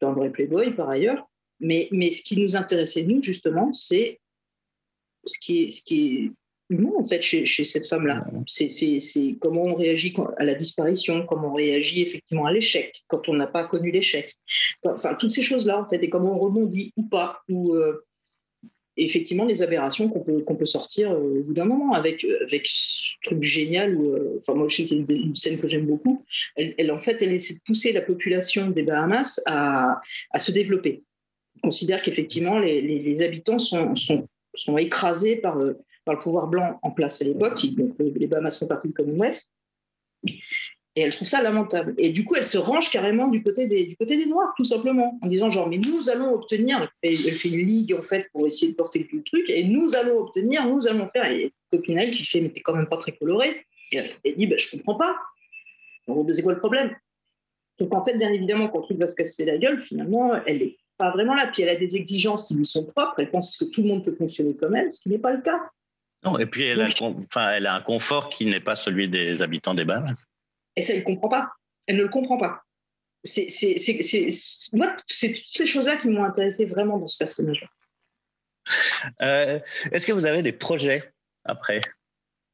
[0.02, 1.30] dans le vrai Playboy par ailleurs.
[1.60, 4.20] Mais, mais ce qui nous intéressait nous justement, c'est
[5.26, 6.32] ce qui est, ce qui est
[6.74, 8.26] non, en fait, chez, cette femme-là.
[8.48, 13.34] C'est comment on réagit à la disparition, comment on réagit effectivement à l'échec, quand on
[13.34, 14.34] n'a pas connu l'échec.
[14.84, 18.06] Enfin, toutes ces choses-là, en fait, et comment on rebondit ou pas, ou euh,
[18.98, 22.44] effectivement les aberrations qu'on peut, qu'on peut sortir euh, au bout d'un moment, avec, euh,
[22.44, 23.96] avec ce truc génial.
[23.96, 26.24] Où, enfin, moi, je sais qu'il y a une, scène que j'aime beaucoup.
[26.56, 31.04] Elle, en fait, elle essaie de pousser la population des Bahamas à, à se développer.
[31.58, 35.58] On considère qu'effectivement, les, les, habitants sont, sont, sont écrasés par
[36.06, 39.50] par le pouvoir blanc en place à l'époque, donc les Bahamas font partie du Commonwealth.
[40.96, 41.96] Et elle trouve ça lamentable.
[41.98, 44.64] Et du coup, elle se range carrément du côté des, du côté des Noirs, tout
[44.64, 48.46] simplement, en disant genre, mais nous allons obtenir, elle fait, une ligue en fait pour
[48.46, 51.30] essayer de porter le truc, et nous allons obtenir, nous allons faire.
[51.32, 53.66] Et Copinel qui fait, mais t'es quand même pas très coloré.
[53.92, 55.16] Elle, dit, bah, je comprends pas.
[56.32, 56.96] c'est quoi le problème?
[57.80, 60.60] Sauf qu'en fait, bien évidemment, quand le truc va se casser la gueule, finalement, elle
[60.60, 61.50] n'est pas vraiment là.
[61.52, 63.16] Puis elle a des exigences qui lui sont propres.
[63.18, 65.42] Elle pense que tout le monde peut fonctionner comme elle, ce qui n'est pas le
[65.42, 65.60] cas.
[66.26, 69.42] Non, et puis elle, a, enfin, elle a un confort qui n'est pas celui des
[69.42, 70.26] habitants des Bahamas.
[70.76, 71.52] Et ça, elle ne comprend pas.
[71.86, 72.64] Elle ne le comprend pas.
[73.24, 73.48] C'est,
[74.74, 77.68] moi, c'est toutes ces choses-là qui m'ont intéressé vraiment dans ce personnage-là.
[79.22, 79.60] Euh,
[79.92, 81.12] est-ce que vous avez des projets
[81.46, 81.82] après?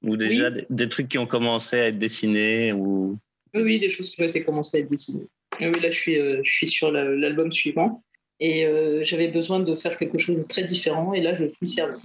[0.03, 3.17] Ou déjà des, trucs qui ont commencé à être dessinés ou...
[3.53, 5.27] Oui, des choses qui ont été commencées à être dessinées.
[5.59, 8.03] oui, là, je suis, euh, je suis sur l'album suivant.
[8.39, 11.13] Et euh, j'avais besoin de faire quelque chose de très différent.
[11.13, 12.01] Et là, je suis servi.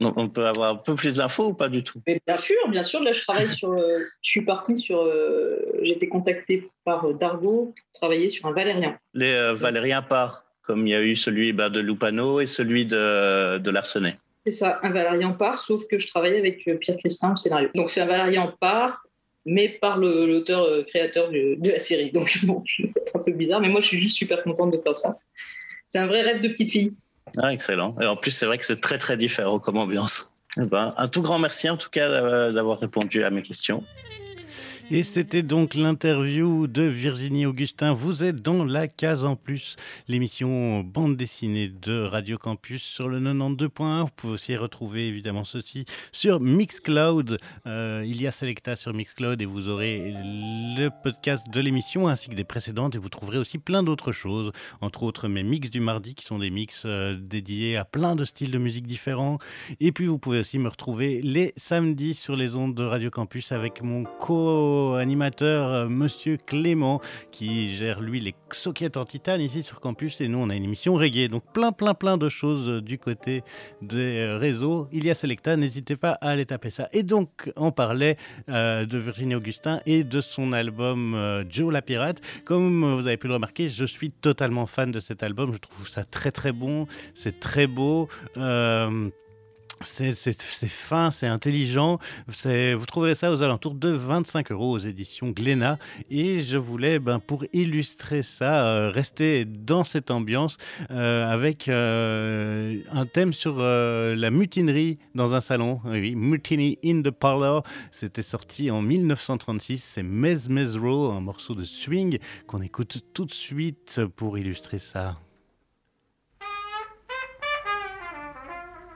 [0.00, 2.00] Donc on peut avoir un peu plus d'infos ou pas du tout?
[2.06, 3.02] Bien sûr, bien sûr.
[3.02, 3.72] Là, je travaille sur.
[3.72, 5.00] Euh, je suis partie sur.
[5.00, 8.98] Euh, j'ai été contactée par euh, Dargo pour travailler sur un Valérien.
[9.14, 13.58] Les Valériens par, comme il y a eu celui bah, de Lupano et celui de,
[13.58, 14.18] de Larsenet.
[14.46, 17.68] C'est ça, un Valérien par, sauf que je travaillais avec Pierre Christin au scénario.
[17.74, 19.04] Donc c'est un Valérien par,
[19.44, 22.12] mais par l'auteur créateur de, la série.
[22.12, 24.96] Donc bon, c'est un peu bizarre, mais moi je suis juste super contente de faire
[24.96, 25.18] ça.
[25.88, 26.92] C'est un vrai rêve de petite fille.
[27.36, 27.94] Ah, excellent.
[28.00, 30.32] Et en plus, c'est vrai que c'est très, très différent comme ambiance.
[30.60, 32.08] Eh ben, un tout grand merci en tout cas
[32.50, 33.82] d'avoir répondu à mes questions.
[34.90, 37.92] Et c'était donc l'interview de Virginie Augustin.
[37.92, 39.76] Vous êtes dans la case en plus,
[40.08, 44.04] l'émission bande dessinée de Radio Campus sur le 92.1.
[44.04, 47.36] Vous pouvez aussi retrouver évidemment ceci sur Mixcloud.
[47.66, 52.30] Euh, il y a Selecta sur Mixcloud et vous aurez le podcast de l'émission ainsi
[52.30, 55.80] que des précédentes et vous trouverez aussi plein d'autres choses, entre autres mes mix du
[55.80, 59.36] mardi qui sont des mix euh, dédiés à plein de styles de musique différents.
[59.80, 63.52] Et puis vous pouvez aussi me retrouver les samedis sur les ondes de Radio Campus
[63.52, 69.62] avec mon co animateur euh, Monsieur Clément qui gère lui les sockets en titane ici
[69.62, 71.28] sur campus et nous on a une émission reggae.
[71.28, 73.42] Donc plein plein plein de choses euh, du côté
[73.82, 74.88] des euh, réseaux.
[74.92, 76.88] Il y a Selecta, n'hésitez pas à aller taper ça.
[76.92, 78.16] Et donc on parlait
[78.48, 82.20] de Virginie Augustin et de son album Joe la pirate.
[82.44, 85.52] Comme vous avez pu le remarquer, je suis totalement fan de cet album.
[85.52, 88.08] Je trouve ça très très bon, c'est très beau.
[89.80, 91.98] C'est fin, c'est intelligent.
[92.26, 95.78] Vous trouverez ça aux alentours de 25 euros aux éditions Glénat.
[96.10, 100.56] Et je voulais, ben, pour illustrer ça, euh, rester dans cette ambiance
[100.90, 105.80] euh, avec euh, un thème sur la mutinerie dans un salon.
[105.84, 107.62] Oui, Mutiny in the Parlor.
[107.90, 109.82] C'était sorti en 1936.
[109.82, 115.18] C'est Mez Mezro, un morceau de swing qu'on écoute tout de suite pour illustrer ça.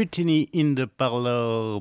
[0.00, 1.39] Mutiny in the Parlor,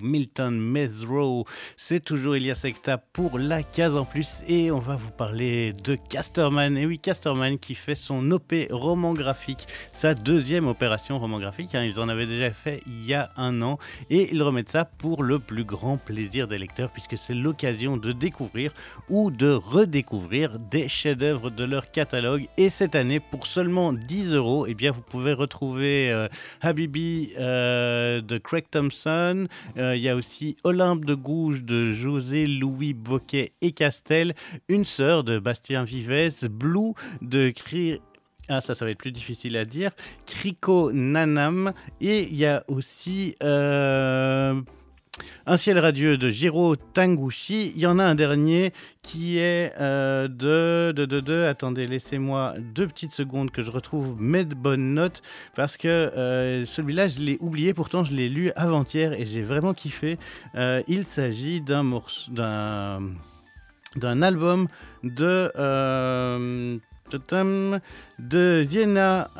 [0.09, 1.45] Milton Mesro.
[1.77, 5.95] C'est toujours Elia Secta pour la case en plus et on va vous parler de
[5.95, 6.77] Casterman.
[6.77, 11.75] Et oui, Casterman qui fait son OP roman graphique, sa deuxième opération roman graphique.
[11.75, 11.83] Hein.
[11.83, 13.77] ils en avaient déjà fait il y a un an
[14.09, 18.11] et ils remettent ça pour le plus grand plaisir des lecteurs puisque c'est l'occasion de
[18.11, 18.73] découvrir
[19.09, 22.47] ou de redécouvrir des chefs-d'œuvre de leur catalogue.
[22.57, 26.27] Et cette année, pour seulement 10 euros, eh bien, vous pouvez retrouver euh,
[26.61, 29.47] Habibi euh, de Craig Thompson.
[29.77, 34.33] Euh, il y a aussi Olympe de Gouges de José Louis Boquet et Castel.
[34.69, 36.47] Une sœur de Bastien Vives.
[36.49, 37.99] Blue de Cri
[38.47, 39.91] ah, ça, ça va être plus difficile à dire.
[40.25, 41.73] Kriko Nanam.
[41.99, 43.35] Et il y a aussi
[45.45, 47.73] un ciel radieux de Jiro Tanguchi.
[47.75, 52.87] Il y en a un dernier qui est euh, de, de, de, Attendez, laissez-moi deux
[52.87, 55.21] petites secondes que je retrouve mes bonnes notes
[55.55, 57.73] parce que euh, celui-là, je l'ai oublié.
[57.73, 60.17] Pourtant, je l'ai lu avant-hier et j'ai vraiment kiffé.
[60.55, 63.01] Euh, il s'agit d'un morceau, d'un
[63.95, 64.67] d'un album
[65.03, 65.51] de
[68.19, 69.31] de Ziena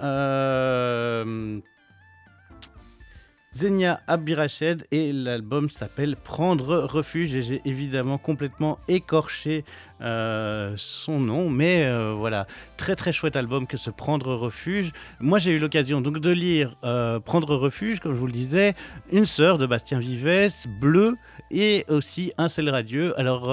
[3.56, 7.34] Zenia Abirached et l'album s'appelle Prendre refuge.
[7.36, 9.66] Et j'ai évidemment complètement écorché
[10.02, 11.50] euh, son nom.
[11.50, 12.46] Mais euh, voilà.
[12.78, 14.92] Très très chouette album que ce Prendre refuge.
[15.20, 18.76] Moi j'ai eu l'occasion donc de lire euh, Prendre refuge comme je vous le disais.
[19.12, 21.16] Une sœur de Bastien Vives Bleu
[21.50, 23.20] et aussi Un seul radieux.
[23.20, 23.50] Alors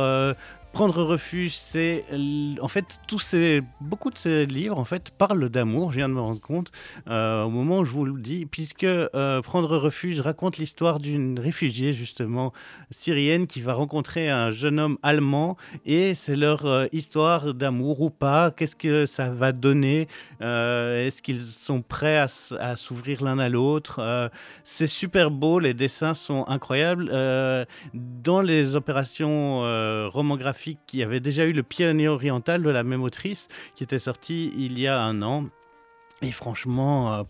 [0.77, 2.05] Prendre refuge, c'est
[2.61, 5.91] en fait tous ces, beaucoup de ces livres en fait parlent d'amour.
[5.91, 6.71] Je viens de me rendre compte
[7.09, 11.39] euh, au moment où je vous le dis, puisque euh, Prendre refuge raconte l'histoire d'une
[11.41, 12.53] réfugiée justement
[12.91, 15.57] syrienne qui va rencontrer un jeune homme allemand
[15.87, 18.51] et c'est leur euh, histoire d'amour ou pas.
[18.51, 20.09] Qu'est-ce que ça va donner
[20.43, 22.27] Est-ce qu'ils sont prêts à,
[22.61, 24.31] à s'ouvrir l'un à l'autre
[24.63, 27.09] C'est super beau, les dessins sont incroyables.
[27.95, 29.63] dans les opérations
[30.11, 34.53] romographiques qui avait déjà eu le pionnier oriental de la même autrice, qui était sorti
[34.57, 35.47] il y a un an.
[36.23, 37.23] Et franchement, euh,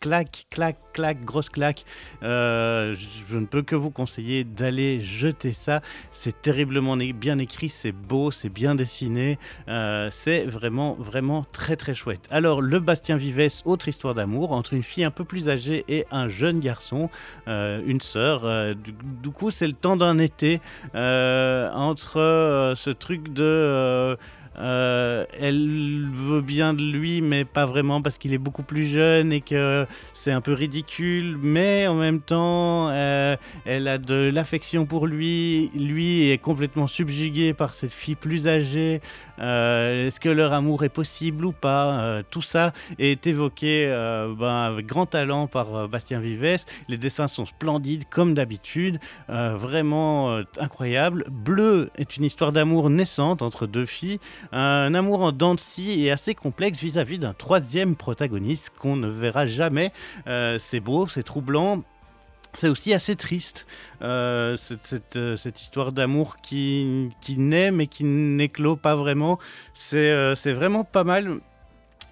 [0.00, 1.86] claque, claque, claque, grosse claque.
[2.22, 2.94] Euh,
[3.30, 5.80] je ne peux que vous conseiller d'aller jeter ça.
[6.12, 9.38] C'est terriblement bien écrit, c'est beau, c'est bien dessiné.
[9.68, 12.28] Euh, c'est vraiment, vraiment très, très chouette.
[12.30, 16.04] Alors, le Bastien Vives, autre histoire d'amour entre une fille un peu plus âgée et
[16.10, 17.08] un jeune garçon,
[17.46, 18.74] une sœur.
[18.76, 18.92] Du,
[19.22, 20.60] du, coup, c'est le temps d'un été
[20.92, 24.16] entre ce truc de
[24.58, 29.32] euh, elle veut bien de lui, mais pas vraiment parce qu'il est beaucoup plus jeune
[29.32, 31.36] et que c'est un peu ridicule.
[31.40, 35.70] Mais en même temps, euh, elle a de l'affection pour lui.
[35.74, 39.00] Lui est complètement subjugué par cette fille plus âgée.
[39.38, 43.86] Euh, est-ce que leur amour est possible ou pas Tout ça est évoqué
[44.38, 46.64] ben, avec grand talent par Bastien Vives.
[46.88, 51.24] Les dessins sont splendides comme d'habitude, vraiment incroyable.
[51.30, 54.18] Bleu est une histoire d'amour naissante entre deux filles.
[54.52, 59.08] Un amour en dents de scie et assez complexe vis-à-vis d'un troisième protagoniste qu'on ne
[59.08, 59.92] verra jamais.
[60.26, 61.82] Euh, c'est beau, c'est troublant,
[62.54, 63.66] c'est aussi assez triste,
[64.02, 64.56] euh,
[65.16, 69.38] euh, cette, histoire d'amour qui, qui naît mais qui n'éclot pas vraiment.
[69.74, 71.40] C'est vraiment pas mal.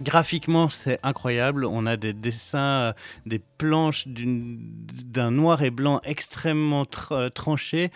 [0.01, 1.65] Graphiquement, c'est incroyable.
[1.65, 7.91] On a des dessins, des planches d'un noir et blanc extrêmement tranché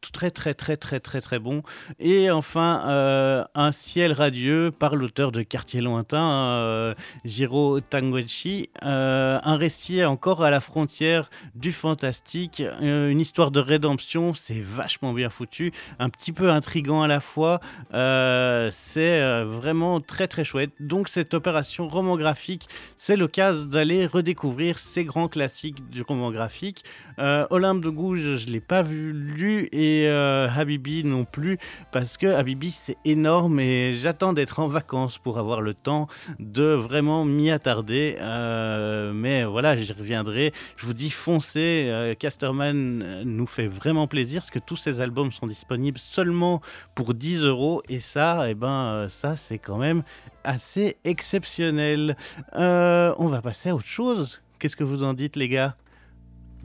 [0.00, 1.62] très très très très très très bon.
[1.98, 6.94] Et enfin, euh, Un ciel radieux par l'auteur de Quartier lointain, euh,
[7.24, 8.70] Jiro Tanguchi.
[8.84, 15.12] Euh, un récit encore à la frontière du fantastique, une histoire de rédemption, c'est vachement
[15.12, 17.60] bien foutu, un petit peu intrigant à la fois.
[17.92, 20.70] c'est vraiment très très chouette.
[20.80, 26.84] Donc cette opération roman graphique, c'est l'occasion d'aller redécouvrir ces grands classiques du roman graphique.
[27.18, 31.58] Olympe de Gouges, je l'ai pas vu lu et euh, Habibi non plus,
[31.92, 36.06] parce que Habibi c'est énorme et j'attends d'être en vacances pour avoir le temps
[36.38, 38.16] de vraiment m'y attarder.
[38.20, 40.52] Euh, mais voilà, j'y reviendrai.
[40.76, 45.32] Je vous dis foncez, euh, Casterman nous fait vraiment plaisir parce que tous ces albums
[45.32, 46.60] sont disponibles seulement
[46.94, 50.02] pour 10 euros et ça, et eh ben, ça c'est quand même
[50.44, 52.16] assez exceptionnel.
[52.54, 54.40] on va passer à autre chose.
[54.58, 55.76] Qu'est-ce que vous en dites les gars?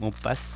[0.00, 0.54] On passe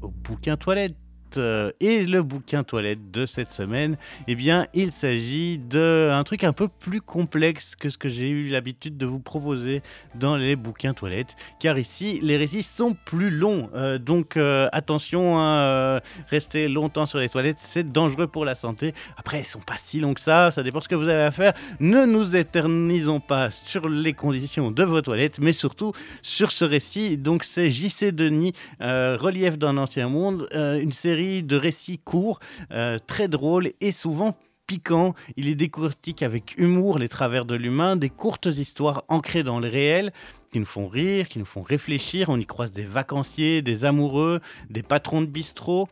[0.00, 0.96] au bouquin toilette.
[1.36, 3.96] Euh, et le bouquin toilette de cette semaine,
[4.28, 8.48] eh bien, il s'agit d'un truc un peu plus complexe que ce que j'ai eu
[8.48, 9.82] l'habitude de vous proposer
[10.14, 13.70] dans les bouquins toilettes, car ici, les récits sont plus longs.
[13.74, 18.94] Euh, donc, euh, attention, hein, rester longtemps sur les toilettes, c'est dangereux pour la santé.
[19.16, 21.32] Après, ils sont pas si longs que ça, ça dépend ce que vous avez à
[21.32, 21.52] faire.
[21.80, 27.16] Ne nous éternisons pas sur les conditions de vos toilettes, mais surtout sur ce récit.
[27.16, 32.40] Donc, c'est JC Denis, Relief d'un ancien monde, une série de récits courts,
[32.72, 35.14] euh, très drôles et souvent piquants.
[35.36, 39.68] Il est décortique avec humour les travers de l'humain, des courtes histoires ancrées dans le
[39.68, 40.12] réel
[40.52, 42.28] qui nous font rire, qui nous font réfléchir.
[42.28, 45.88] On y croise des vacanciers, des amoureux, des patrons de bistrot,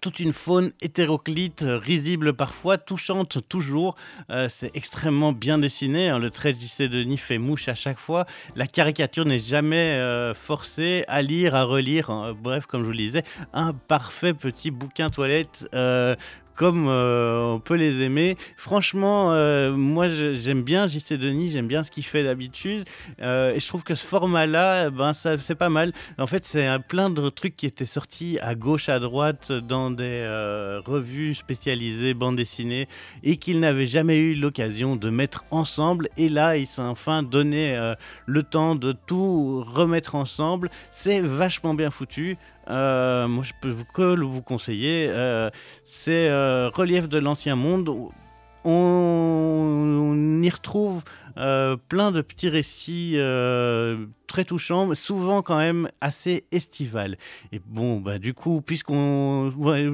[0.00, 3.96] toute une faune hétéroclite, risible parfois, touchante toujours.
[4.30, 6.08] Euh, c'est extrêmement bien dessiné.
[6.08, 6.18] Hein.
[6.18, 8.26] Le trait de JC Denis fait mouche à chaque fois.
[8.56, 12.10] La caricature n'est jamais euh, forcée à lire, à relire.
[12.10, 12.34] Hein.
[12.40, 16.14] Bref, comme je vous le disais, un parfait petit bouquin toilette euh,
[16.58, 18.36] comme euh, on peut les aimer.
[18.56, 22.84] Franchement, euh, moi j'aime bien JC Denis, j'aime bien ce qu'il fait d'habitude.
[23.22, 25.92] Euh, et je trouve que ce format-là, ben, c'est pas mal.
[26.18, 30.26] En fait, c'est plein de trucs qui étaient sortis à gauche, à droite, dans des
[30.84, 32.88] revues spécialisées, bande dessinée,
[33.22, 36.08] et qu'il n'avait jamais eu l'occasion de mettre ensemble.
[36.16, 37.94] Et là, il s'est enfin donné
[38.26, 40.70] le temps de tout remettre ensemble.
[40.90, 42.36] C'est vachement bien foutu.
[42.68, 45.08] Euh, moi, je peux vous conseiller.
[45.10, 45.50] Euh,
[45.84, 48.10] c'est euh, Relief de l'Ancien Monde.
[48.64, 51.02] On, y retrouve
[51.88, 53.16] plein de petits récits
[54.26, 57.16] très touchants, souvent quand même assez estival.
[57.52, 59.52] Et bon, bah, du coup, puisqu'on,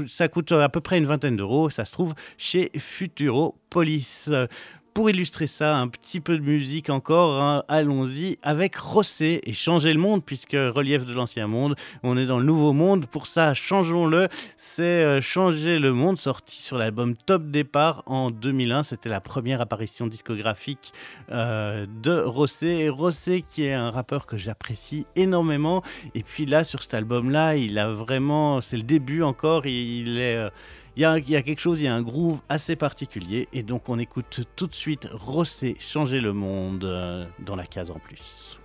[0.09, 4.31] ça coûte à peu près une vingtaine d'euros, ça se trouve chez Futuropolis.
[4.95, 7.64] Pour illustrer ça, un petit peu de musique encore, hein.
[7.66, 11.74] allons-y avec Rossé et changer le monde, puisque relief de l'ancien monde,
[12.05, 13.07] on est dans le nouveau monde.
[13.07, 14.28] Pour ça, changeons-le.
[14.57, 18.84] C'est euh, Changer le monde, sorti sur l'album Top Départ en 2001.
[18.84, 20.92] C'était la première apparition discographique
[21.32, 22.68] euh, de Rossé.
[22.68, 25.82] Et Rossé, qui est un rappeur que j'apprécie énormément.
[26.14, 30.36] Et puis là, sur cet album-là, il a vraiment, c'est le début encore, il est.
[30.36, 30.51] Euh,
[30.97, 33.49] il y, a, quelque chose, il y a un groove assez particulier.
[33.53, 37.90] Et donc on écoute tout de suite Rossé changer le monde euh, dans la case
[37.90, 38.61] en plus.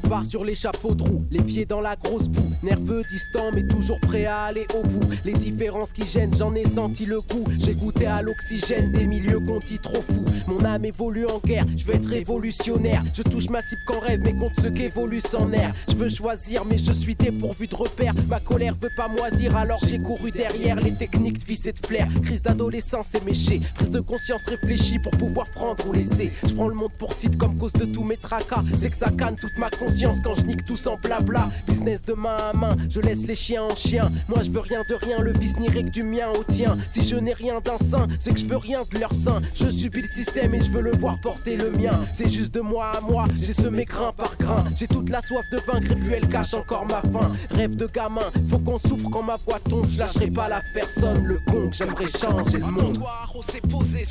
[0.00, 2.52] Je pars sur les chapeaux de roue, les pieds dans la grosse boue.
[2.62, 5.00] Nerveux, distant, mais toujours prêt à aller au bout.
[5.24, 7.42] Les différences qui gênent, j'en ai senti le coup.
[7.58, 10.24] J'ai goûté à l'oxygène des milieux qu'on dit trop fous.
[10.46, 13.02] Mon âme évolue en guerre, je veux être révolutionnaire.
[13.12, 15.74] Je touche ma cible qu'en rêve, mais contre ce qu'évolue sans air.
[15.88, 18.14] Je veux choisir, mais je suis dépourvu de repères.
[18.28, 21.84] Ma colère veut pas moisir, alors j'ai couru derrière les techniques de vice et de
[21.84, 22.06] flair.
[22.22, 26.30] Crise d'adolescence éméchée, prise de conscience réfléchie pour pouvoir prendre ou laisser.
[26.46, 28.62] Je prends le monde pour cible comme cause de tous mes tracas.
[28.72, 29.87] C'est que ça canne toute ma conscience
[30.22, 31.48] quand je nique tout sans blabla.
[31.66, 34.10] Business de main à main, je laisse les chiens en chien.
[34.28, 36.76] Moi je veux rien de rien, le vice n'irait que du mien au tien.
[36.90, 39.40] Si je n'ai rien d'un sein, c'est que je veux rien de leur sein.
[39.54, 41.98] Je subis le système et je veux le voir porter le mien.
[42.14, 44.64] C'est juste de moi à moi, j'ai semé grain par grain.
[44.76, 47.30] J'ai toute la soif de vaincre et elle cache encore ma faim.
[47.50, 49.86] Rêve de gamin, faut qu'on souffre quand ma voix tombe.
[49.88, 52.98] Je lâcherai pas la personne, le con, j'aimerais changer le monde.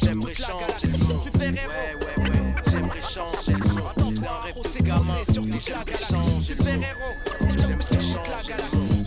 [0.02, 1.28] J'aimerais changer le monde.
[1.38, 3.68] Ouais, ouais, ouais, j'aimerais changer le
[4.04, 4.07] monde.
[4.28, 5.18] Un rêve de gamin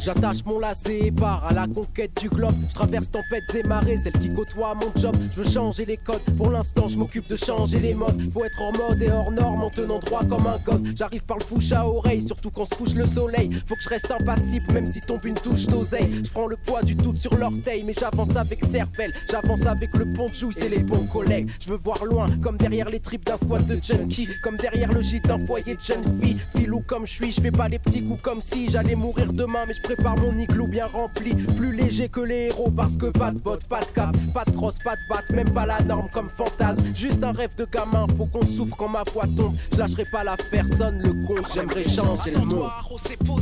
[0.02, 2.54] J'attache mon lacet et pars à la conquête du globe.
[2.70, 5.14] Je traverse tempêtes et marées, celles qui côtoient mon job.
[5.32, 6.22] Je veux changer les codes.
[6.38, 8.18] Pour l'instant, je m'occupe de changer les modes.
[8.32, 10.86] Faut être en mode et hors norme en tenant droit comme un code.
[10.96, 13.50] J'arrive par le bouche à oreille, surtout quand se couche le soleil.
[13.66, 16.22] Faut que je reste impassible, même si tombe une touche d'oseille.
[16.24, 19.12] Je prends le poids du tout sur l'orteil, mais j'avance avec cervelle.
[19.30, 21.50] J'avance avec le pont de jouy, c'est les bons collègues.
[21.62, 24.28] Je veux voir loin, comme derrière les tripes d'un squat de junkie.
[24.42, 26.38] Comme derrière le gîte d'un foyer de jeune fille.
[26.56, 29.66] Filou comme je suis, je fais pas les petits coups comme si j'allais mourir demain,
[29.68, 31.34] mais je prépare mon igloo bien rempli.
[31.56, 34.52] Plus léger que les héros parce que pas de bottes, pas de cap, pas de
[34.52, 36.82] crosse, pas de batte, même pas la norme comme fantasme.
[36.94, 39.56] Juste un rêve de gamin, faut qu'on souffre quand ma voix tombe.
[39.72, 42.70] Je lâcherai pas la personne, le con, j'aimerais changer le monde.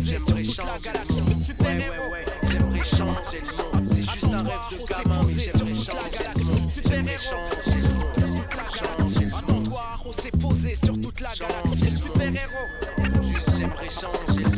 [0.05, 2.15] J'aimerais changer le monde.
[2.45, 3.87] J'aimerais changer le monde.
[3.91, 6.71] C'est juste un rêve de gamin, mais j'aimerais changer le monde.
[6.89, 8.09] J'aimerais changer le monde.
[8.75, 9.69] Changer le monde.
[10.19, 11.97] s'est posé sur toute la galaxie.
[12.03, 12.69] Super-héros.
[13.23, 14.58] Juste j'aimerais changer le monde.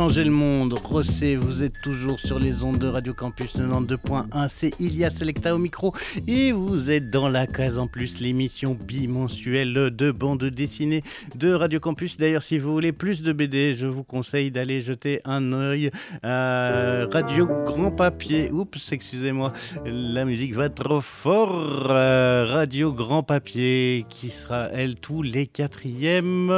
[0.00, 4.72] Changer le monde, Rossé, vous êtes toujours sur les ondes de Radio Campus 92.1, c'est
[4.80, 5.94] Ilia Selecta au micro
[6.26, 11.04] et vous êtes dans la case en plus, l'émission bimensuelle de bande dessinée
[11.36, 12.16] de Radio Campus.
[12.16, 15.92] D'ailleurs, si vous voulez plus de BD, je vous conseille d'aller jeter un œil
[16.24, 18.50] à Radio Grand Papier.
[18.50, 19.52] Oups, excusez-moi,
[19.84, 21.86] la musique va trop fort.
[21.90, 26.50] Euh, Radio Grand Papier qui sera, elle, tous les quatrièmes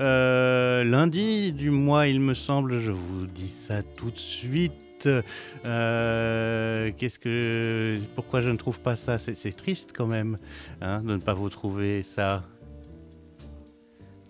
[0.00, 2.80] euh, lundi du mois, il me semble.
[2.80, 5.08] Je vous dis ça tout de suite.
[5.64, 6.90] Euh,
[8.14, 9.18] pourquoi je ne trouve pas ça?
[9.18, 10.36] C'est triste quand même
[10.80, 12.44] hein, de ne pas vous trouver ça.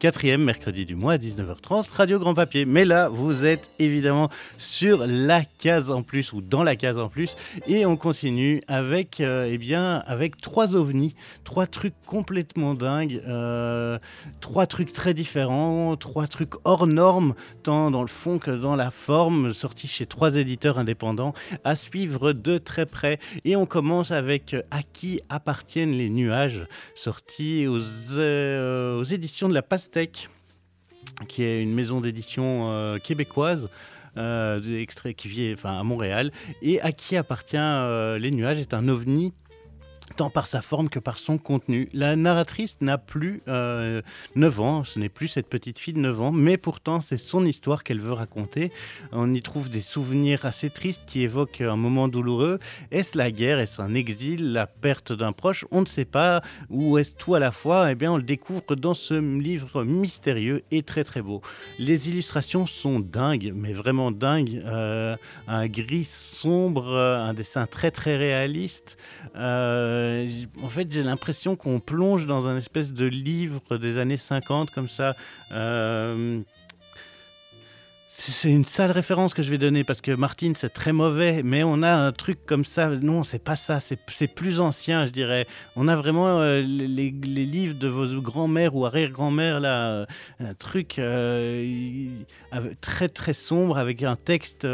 [0.03, 2.65] Quatrième mercredi du mois à 19h30, Radio Grand Papier.
[2.65, 7.09] Mais là, vous êtes évidemment sur la case en plus ou dans la case en
[7.09, 7.37] plus.
[7.69, 14.01] Et on continue avec, euh, eh bien, avec trois ovnis, trois trucs complètement dingues, euh,
[14.41, 18.91] trois trucs très différents, trois trucs hors normes, tant dans le fond que dans la
[18.91, 21.33] forme, sortis chez trois éditeurs indépendants,
[21.63, 23.21] à suivre de très près.
[23.45, 27.79] Et on commence avec À qui appartiennent les nuages, sorti aux,
[28.17, 29.63] euh, aux éditions de la
[31.29, 33.69] Qui est une maison d'édition euh, québécoise.
[34.19, 38.89] Euh, extrait qui vit à Montréal et à qui appartient euh, Les Nuages est un
[38.89, 39.33] ovni
[40.13, 41.89] tant par sa forme que par son contenu.
[41.93, 44.03] La narratrice n'a plus euh,
[44.37, 47.45] 9 ans, ce n'est plus cette petite fille de 9 ans, mais pourtant c'est son
[47.45, 48.73] histoire qu'elle veut raconter.
[49.13, 52.59] On y trouve des souvenirs assez tristes qui évoquent un moment douloureux.
[52.91, 53.59] Est-ce la guerre?
[53.59, 54.53] Est-ce un exil?
[54.53, 55.65] La perte d'un proche?
[55.71, 56.43] On ne sait pas.
[56.71, 57.91] Ou est-ce tout à la fois?
[57.91, 61.43] Eh bien, on le découvre dans ce livre mystérieux et très très beau.
[61.79, 64.63] Les illustrations sont dingues, mais vraiment dingues.
[64.65, 65.17] Euh,
[65.49, 68.97] un gris sombre, un dessin très très réaliste.
[69.37, 70.02] Euh,
[70.63, 74.89] en fait, j'ai l'impression qu'on plonge dans un espèce de livre des années 50 comme
[74.89, 75.15] ça.
[75.53, 76.41] Euh,
[78.15, 81.63] c'est une sale référence que je vais donner parce que Martine, c'est très mauvais, mais
[81.65, 82.89] on a un truc comme ça.
[82.89, 83.97] Non, c'est pas ça, c'est
[84.35, 85.47] plus ancien, je dirais.
[85.77, 90.07] On a vraiment euh, les, les, livres de vos grands-mères ou arrière-grand-mères, là, euh,
[90.41, 92.07] un truc euh,
[92.83, 94.67] très très sombre avec un texte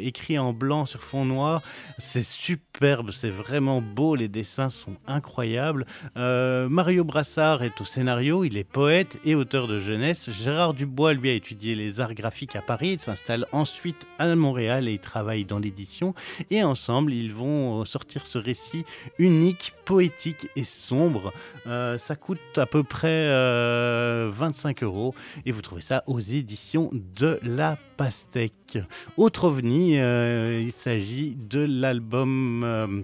[0.00, 1.62] écrit en blanc sur fond noir.
[1.98, 5.84] C'est superbe, c'est vraiment beau, les dessins sont incroyables.
[6.16, 10.30] Mario Brassard est au scénario, il est poète et auteur de jeunesse.
[10.30, 12.77] Gérard Dubois, lui, a étudié les arts graphiques à Paris.
[12.82, 16.14] Il s'installe ensuite à Montréal et il travaille dans l'édition.
[16.50, 18.84] Et ensemble, ils vont sortir ce récit
[19.18, 21.32] unique, poétique et sombre.
[21.66, 25.14] Euh, ça coûte à peu près euh, 25 euros
[25.44, 28.78] et vous trouvez ça aux éditions de la Pastèque.
[29.16, 33.02] Autre ovni, euh, il s'agit de l'album euh,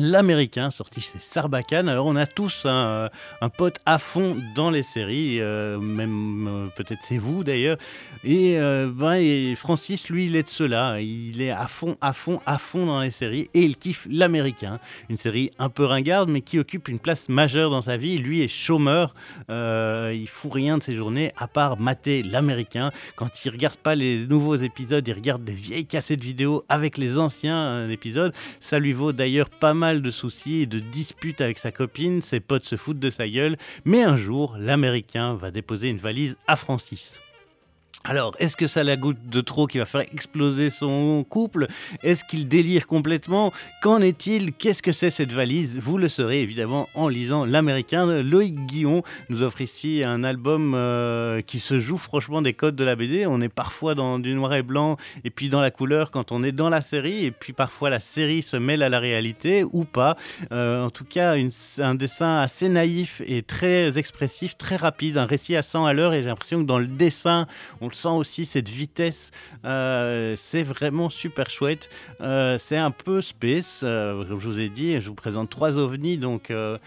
[0.00, 1.88] L'américain, sorti chez Sarbacane.
[1.88, 6.66] Alors, on a tous un, un, pote à fond dans les séries, euh, même euh,
[6.76, 7.78] peut-être c'est vous d'ailleurs.
[8.22, 11.00] Et, euh, ben, et, Francis, lui, il est de ceux-là.
[11.00, 14.78] Il est à fond, à fond, à fond dans les séries et il kiffe l'américain.
[15.08, 18.18] Une série un peu ringarde, mais qui occupe une place majeure dans sa vie.
[18.18, 19.14] Lui est chômeur.
[19.50, 22.92] Euh, il fout rien de ses journées à part mater l'américain.
[23.16, 27.18] Quand il regarde pas les nouveaux épisodes, il regarde des vieilles cassettes vidéo avec les
[27.18, 28.32] anciens épisodes.
[28.60, 32.40] Ça lui vaut d'ailleurs pas mal de soucis et de disputes avec sa copine, ses
[32.40, 36.56] potes se foutent de sa gueule, mais un jour, l'Américain va déposer une valise à
[36.56, 37.20] Francis.
[38.04, 41.66] Alors, est-ce que ça la goutte de trop qui va faire exploser son couple?
[42.02, 43.52] Est-ce qu'il délire complètement?
[43.82, 44.52] Qu'en est-il?
[44.52, 45.78] Qu'est-ce que c'est cette valise?
[45.78, 48.22] Vous le saurez évidemment en lisant l'américain.
[48.22, 52.84] Loïc Guillon nous offre ici un album euh, qui se joue franchement des codes de
[52.84, 53.26] la BD.
[53.26, 56.42] On est parfois dans du noir et blanc et puis dans la couleur quand on
[56.42, 59.84] est dans la série et puis parfois la série se mêle à la réalité ou
[59.84, 60.16] pas.
[60.52, 61.34] Euh, en tout cas,
[61.78, 66.14] un dessin assez naïf et très expressif, très rapide, un récit à 100 à l'heure
[66.14, 67.46] et j'ai l'impression que dans le dessin,
[67.80, 69.30] on le sent aussi cette vitesse.
[69.64, 71.88] Euh, c'est vraiment super chouette.
[72.20, 73.80] Euh, c'est un peu space.
[73.82, 76.78] euh, je vous ai dit, je vous présente trois ovnis, donc euh,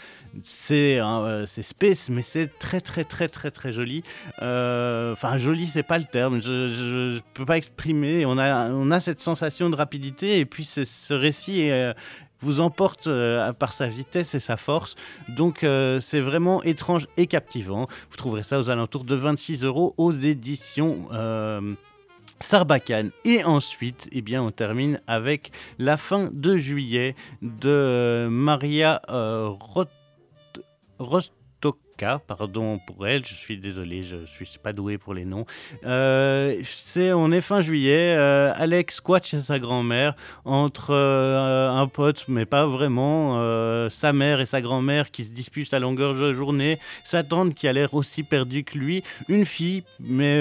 [0.45, 4.03] c'est euh, c'est space, mais c'est très très très très très joli.
[4.37, 6.41] Enfin, joli, c'est pas le terme.
[6.41, 8.25] Je, je peux pas exprimer.
[8.25, 11.93] On a on a cette sensation de rapidité et puis ce récit est,
[12.41, 14.95] vous emporte euh, par sa vitesse et sa force.
[15.29, 17.87] Donc euh, c'est vraiment étrange et captivant.
[18.09, 21.07] Vous trouverez ça aux alentours de 26 euros aux éditions.
[21.13, 21.75] euh,
[22.41, 23.11] Sarbacane.
[23.23, 29.51] Et ensuite, eh bien, on termine avec la fin de juillet de euh, Maria euh,
[32.01, 35.45] Pardon pour elle, je suis désolé, je suis pas doué pour les noms.
[35.85, 38.15] Euh, c'est, on est fin juillet.
[38.17, 43.39] euh, Alex squatte chez sa grand-mère entre euh, un pote, mais pas vraiment,
[43.89, 47.67] sa mère et sa grand-mère qui se disputent à longueur de journée, sa tante qui
[47.67, 50.37] a l'air aussi perdue que lui, une fille, mais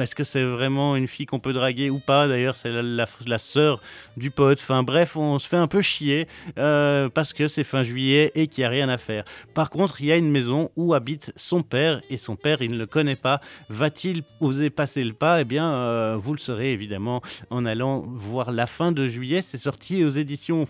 [0.00, 2.26] est-ce que c'est vraiment une fille qu'on peut draguer ou pas?
[2.26, 3.80] D'ailleurs, c'est la, la, sœur
[4.16, 4.58] du pote.
[4.60, 6.26] Enfin bref, on se fait un peu chier
[6.56, 9.24] parce que c'est fin juillet et qu'il n'y a rien à faire.
[9.54, 12.78] Par contre, il y a une maison habite son père et son père, il ne
[12.78, 13.40] le connaît pas.
[13.68, 15.40] Va-t-il oser passer le pas?
[15.40, 19.42] Eh bien, euh, vous le saurez évidemment en allant voir la fin de juillet.
[19.42, 20.66] C'est sorti aux éditions.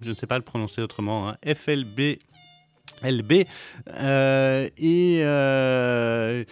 [0.00, 1.28] Je ne sais pas le prononcer autrement.
[1.28, 2.18] hein, FLB.
[3.02, 3.44] LB.
[3.94, 6.44] Euh, et euh,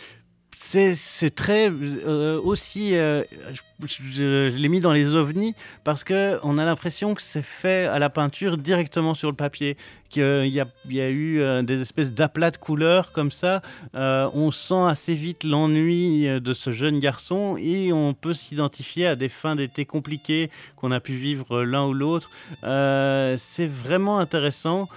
[0.97, 2.97] c'est très euh, aussi.
[2.97, 3.22] euh,
[3.53, 5.55] je, je- je l'ai mis dans les ovnis
[5.85, 9.77] parce que on a l'impression que c'est fait à la peinture directement sur le papier.
[10.09, 13.61] Qu'il y a, eu euh, des espèces d'aplats de couleurs comme ça.
[13.95, 19.29] On sent assez vite l'ennui de ce jeune garçon et on peut s'identifier à des
[19.29, 22.31] fins d'été compliquées qu'on a pu vivre l'un ou l'autre.
[22.62, 24.89] C'est vraiment intéressant.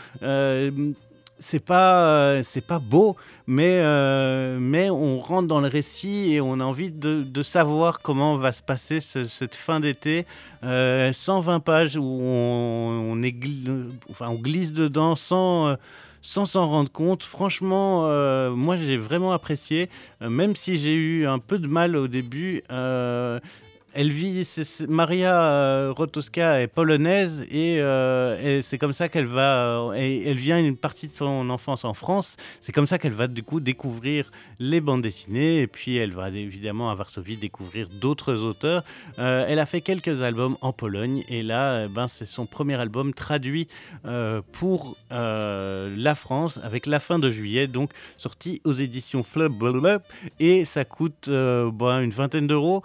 [1.41, 3.15] C'est pas euh, c'est pas beau
[3.47, 7.99] mais euh, mais on rentre dans le récit et on a envie de, de savoir
[8.01, 10.25] comment va se passer ce- cette fin d'été
[10.65, 13.33] Euh, 120 pages où on, on est
[14.11, 15.75] enfin on glisse dedans sans euh,
[16.21, 17.23] sans s'en rendre compte.
[17.23, 18.03] Franchement,
[18.53, 22.61] moi j'ai vraiment apprécié, même si j'ai eu un peu de mal au début.
[23.93, 24.47] Elle vit,
[24.87, 29.91] Maria euh, Rotoska est polonaise et, euh, et c'est comme ça qu'elle va.
[29.91, 32.37] euh, elle vient une partie de son enfance en France.
[32.61, 36.29] C'est comme ça qu'elle va du coup découvrir les bandes dessinées et puis elle va
[36.29, 38.83] évidemment à Varsovie découvrir d'autres auteurs.
[39.17, 43.67] Elle a fait quelques albums en Pologne et là, ben, c'est son premier album traduit
[44.51, 49.53] pour la France avec la fin de juillet, donc sorti aux éditions Flub
[50.39, 52.83] et ça coûte ben, une vingtaine d'euros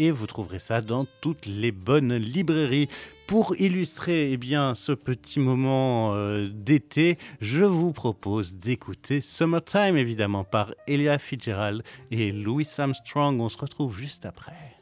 [0.00, 2.88] et vous trouverez ça dans toutes les bonnes librairies.
[3.26, 10.42] Pour illustrer eh bien, ce petit moment euh, d'été, je vous propose d'écouter Summertime, évidemment,
[10.42, 13.40] par Ella Fitzgerald et Louis Armstrong.
[13.40, 14.79] On se retrouve juste après.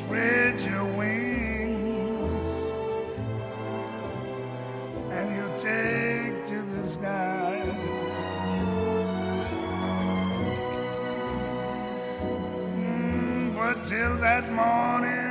[0.00, 2.50] Spread your wings
[5.10, 7.60] and you'll take to the sky.
[12.64, 15.29] Mm, But till that morning,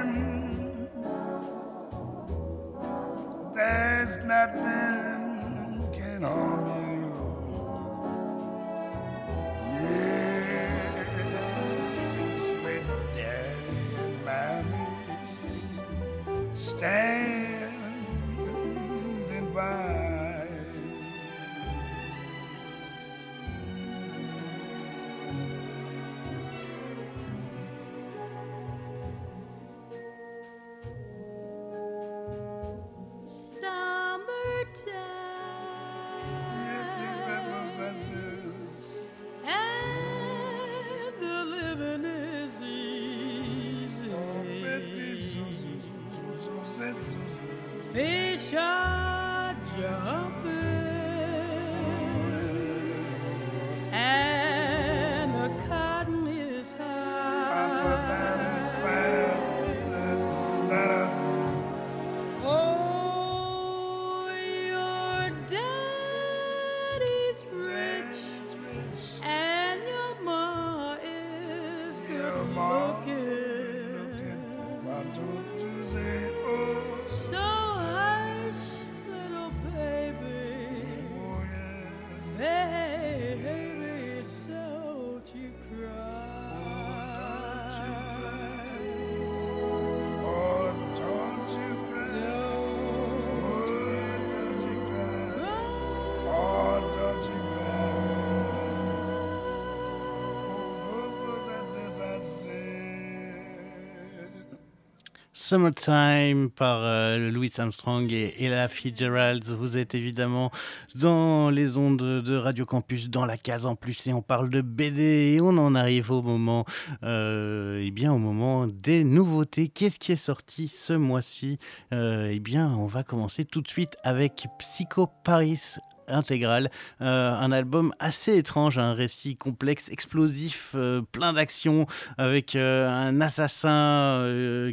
[105.49, 109.43] Summertime par euh, Louis Armstrong et Ella Fitzgerald.
[109.45, 110.51] Vous êtes évidemment
[110.93, 114.61] dans les ondes de Radio Campus, dans la case en plus, et on parle de
[114.61, 115.33] BD.
[115.33, 116.65] Et on en arrive au moment,
[117.01, 119.69] euh, eh bien, au moment des nouveautés.
[119.69, 121.57] Qu'est-ce qui est sorti ce mois-ci?
[121.93, 125.79] Euh, Eh bien, on va commencer tout de suite avec Psycho Paris
[126.09, 126.69] intégrale,
[127.01, 131.87] Euh, un album assez étrange, un récit complexe, explosif, euh, plein d'action,
[132.17, 134.29] avec euh, un assassin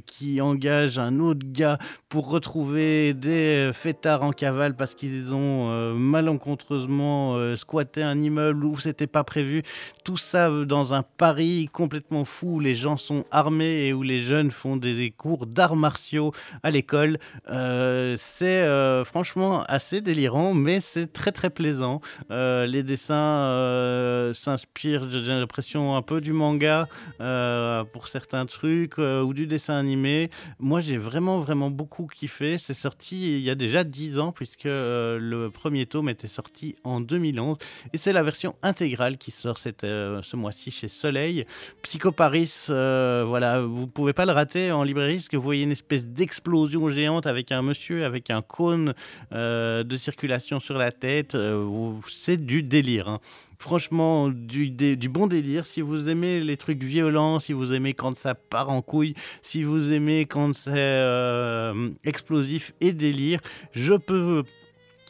[0.07, 1.79] qui engage un autre gars
[2.09, 9.07] pour retrouver des fêtards en cavale parce qu'ils ont malencontreusement squatté un immeuble où c'était
[9.07, 9.63] pas prévu.
[10.05, 14.21] Tout ça dans un Paris complètement fou où les gens sont armés et où les
[14.21, 16.33] jeunes font des cours d'arts martiaux
[16.63, 17.19] à l'école.
[17.47, 22.01] C'est franchement assez délirant, mais c'est très très plaisant.
[22.31, 26.89] Euh, les dessins euh, s'inspirent, j'ai l'impression, un peu du manga
[27.21, 30.31] euh, pour certains trucs ou du dessin animé.
[30.59, 32.59] Moi, j'ai vraiment vraiment beaucoup kiffé.
[32.59, 37.01] C'est sorti il y a déjà 10 ans puisque le premier tome était sorti en
[37.01, 37.57] 2011
[37.93, 41.47] et c'est la version intégrale qui sort cette, ce mois-ci chez Soleil.
[41.83, 45.73] Psycho Paris, voilà, vous pouvez pas le rater en librairie parce que vous voyez une
[45.73, 48.95] espèce d'explosion géante avec un monsieur avec un cône
[49.33, 51.16] de circulation sur la tête.
[51.35, 53.09] Euh, c'est du délire.
[53.09, 53.21] hein.
[53.59, 55.65] Franchement, du, bon délire.
[55.67, 59.63] Si vous aimez les trucs violents, si vous aimez quand ça part en couille, si
[59.63, 63.41] vous aimez quand c'est euh, explosif et délire,
[63.73, 64.43] je peux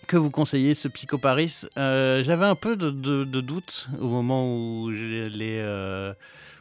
[0.06, 1.62] que vous conseiller ce Psycho Paris.
[1.76, 2.90] Euh, J'avais un peu de,
[3.40, 5.60] doute au moment où je l'ai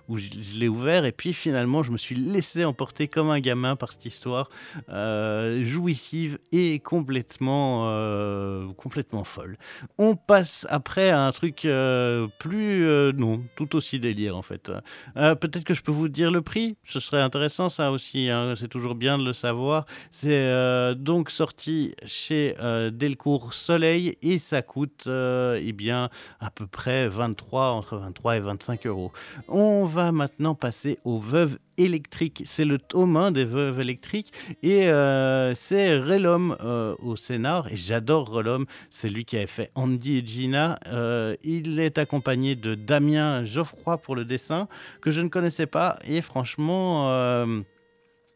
[0.07, 3.75] où je, l'ai ouvert et puis finalement je me suis laissé emporter comme un gamin
[3.75, 4.49] par cette histoire
[4.89, 9.57] euh, jouissive et complètement euh, complètement folle.
[9.97, 12.85] On passe après à un truc euh, plus
[13.15, 14.71] non tout aussi délire en fait.
[15.15, 16.77] Peut-être que je peux vous dire le prix.
[16.83, 18.29] Ce serait intéressant ça aussi.
[18.29, 18.53] hein.
[18.55, 19.85] C'est toujours bien de le savoir.
[20.11, 22.55] C'est donc sorti chez
[22.91, 28.87] Delcourt Soleil et ça coûte eh bien à peu près 23 entre 23 et 25
[28.87, 29.11] euros.
[29.47, 32.43] On va maintenant passer aux veuves électriques.
[32.45, 34.33] C'est le tome 1 des veuves électriques
[34.63, 37.71] et euh, c'est Relom euh, au scénar.
[37.71, 40.79] Et j'adore Relom, c'est lui qui avait fait Andy et Gina.
[40.87, 44.67] Euh, il est accompagné de Damien Geoffroy pour le dessin,
[45.01, 45.99] que je ne connaissais pas.
[46.05, 47.63] Et franchement.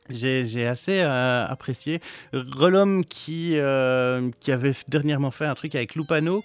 [0.09, 1.99] j'ai assez apprécié.
[2.33, 3.57] Relom qui,
[4.39, 6.43] qui avait dernièrement fait un truc avec Lupano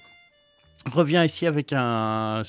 [0.92, 2.42] revient ici avec un,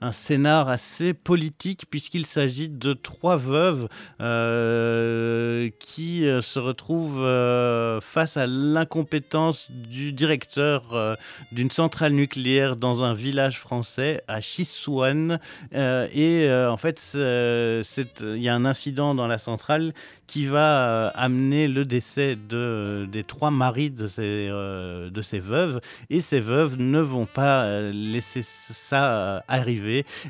[0.00, 3.88] un scénar assez politique puisqu'il s'agit de trois veuves
[4.20, 11.16] euh, qui euh, se retrouvent euh, face à l'incompétence du directeur
[11.52, 15.38] d'une centrale nucléaire dans un village français à Chisouane.
[15.72, 19.92] Et en fait, il y a un incident dans la centrale
[20.26, 25.80] qui va amener le décès de, des trois maris de ces, de ces veuves.
[26.08, 29.40] Et ces veuves ne vont pas laisser ça euh,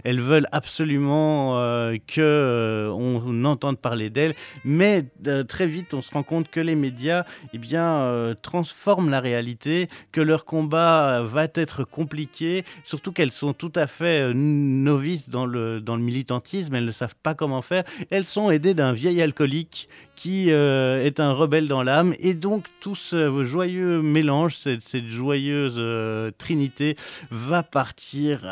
[0.05, 4.35] Elles veulent absolument euh, que euh, on entende parler d'elles.
[4.65, 9.11] Mais euh, très vite, on se rend compte que les médias eh bien, euh, transforment
[9.11, 15.29] la réalité, que leur combat va être compliqué, surtout qu'elles sont tout à fait novices
[15.29, 17.85] dans le, dans le militantisme, elles ne savent pas comment faire.
[18.11, 19.89] Elles sont aidées d'un vieil alcoolique
[20.21, 22.15] qui euh, est un rebelle dans l'âme.
[22.19, 26.99] Et donc tout ce joyeux mélange, cette, joyeuse euh, trinité,
[27.31, 28.43] va partir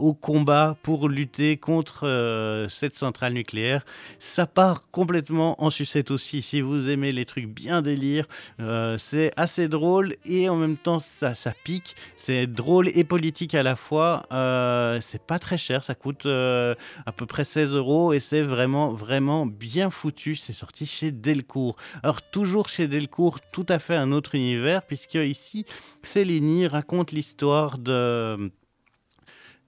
[0.00, 3.84] au combat pour lutter contre euh, cette centrale nucléaire.
[4.20, 6.40] Ça part complètement en sucette aussi.
[6.40, 8.28] Si vous aimez les trucs bien délire,
[8.96, 11.96] c'est assez drôle et en même temps ça, ça pique.
[12.14, 14.22] C'est drôle et politique à la fois.
[15.00, 19.46] C'est pas très cher, ça coûte à peu près 16 euros et c'est vraiment, vraiment
[19.46, 20.36] bien foutu.
[20.36, 21.76] C'est sorti chez Delcourt.
[22.02, 25.64] Alors, toujours chez Delcourt, tout à fait un autre univers, puisque ici,
[26.02, 28.50] Céline raconte l'histoire de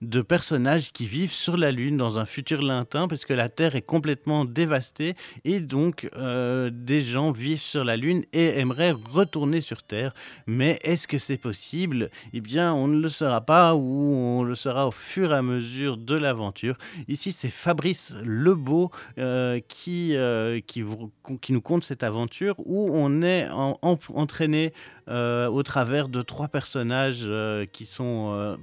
[0.01, 3.77] de personnages qui vivent sur la Lune dans un futur lointain parce que la Terre
[3.77, 9.61] est complètement dévastée et donc euh, des gens vivent sur la Lune et aimeraient retourner
[9.61, 10.15] sur Terre.
[10.47, 12.11] Mais est-ce que c'est possible?
[12.33, 15.43] Eh bien, on ne le saura pas ou on le saura au fur et à
[15.43, 16.77] mesure de l'aventure.
[17.09, 23.49] Ici, c'est Fabrice Lebeau euh, qui, euh, qui, nous conte cette aventure où on est
[23.51, 24.73] en- en- entraîné
[25.09, 27.29] au travers de trois personnages
[27.73, 28.57] qui sont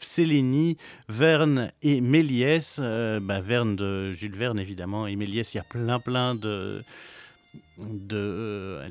[0.00, 0.76] Sélénie,
[1.08, 2.78] Verne et Méliès.
[2.80, 6.82] Euh, bah, Verne de Jules Verne, évidemment, et Méliès, il y a plein, plein de,
[7.78, 8.88] de, euh,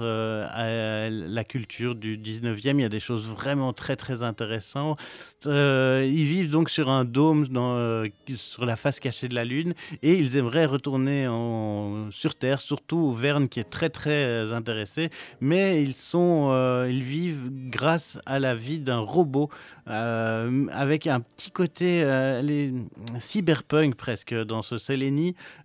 [0.00, 2.78] euh, à la culture du 19e.
[2.78, 4.98] Il y a des choses vraiment très, très intéressantes.
[5.46, 9.74] Euh, ils vivent donc sur un dôme euh, sur la face cachée de la Lune
[10.02, 11.26] et ils aimeraient retourner
[12.10, 15.10] sur Terre, surtout Verne qui est très, très intéressé.
[15.40, 19.50] Mais ils, sont, euh, ils vivent grâce à la vie d'un robot
[19.88, 22.70] euh, avec un petit côté euh,
[23.18, 24.78] cyberpunk presque dans ce.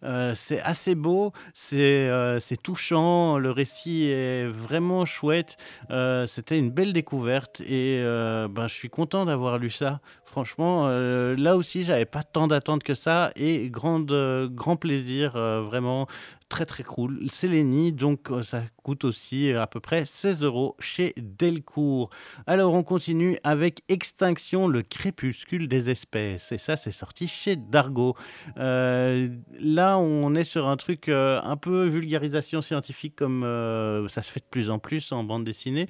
[0.04, 5.58] Euh, c'est assez beau, c'est euh, touchant, le récit est vraiment chouette.
[5.92, 10.00] Euh, C'était une belle découverte et euh, ben, je suis content d'avoir lu ça.
[10.26, 15.36] Franchement, euh, là aussi, j'avais pas tant d'attentes que ça et grande, euh, grand plaisir,
[15.36, 16.08] euh, vraiment
[16.50, 17.28] très très cool.
[17.32, 22.10] Sélénie, donc ça coûte aussi à peu près 16 euros chez Delcourt.
[22.48, 26.52] Alors on continue avec Extinction, le crépuscule des espèces.
[26.52, 28.16] Et ça, c'est sorti chez Dargo.
[28.56, 34.50] Là, on est sur un truc un peu vulgarisation scientifique, comme ça se fait de
[34.50, 35.88] plus en plus en bande dessinée.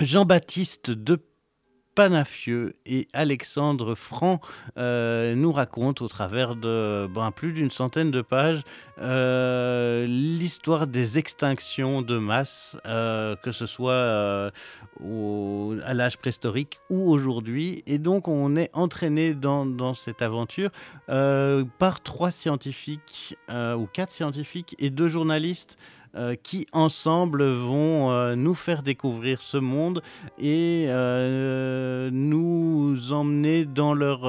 [0.00, 1.18] Jean-Baptiste de
[1.94, 4.40] Panafieux et Alexandre Franc
[4.78, 8.62] euh, nous racontent au travers de ben, plus d'une centaine de pages
[8.98, 14.50] euh, l'histoire des extinctions de masse, euh, que ce soit
[15.02, 17.82] à l'âge préhistorique ou aujourd'hui.
[17.86, 20.70] Et donc on est entraîné dans, cette aventure
[21.06, 25.76] par trois scientifiques ou quatre scientifiques et deux journalistes
[26.14, 30.02] euh, qui ensemble vont euh, nous faire découvrir ce monde
[30.38, 34.26] et euh, nous emmener dans leur...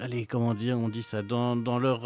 [0.00, 2.02] allez, comment dire, on dit ça, dans, dans leur...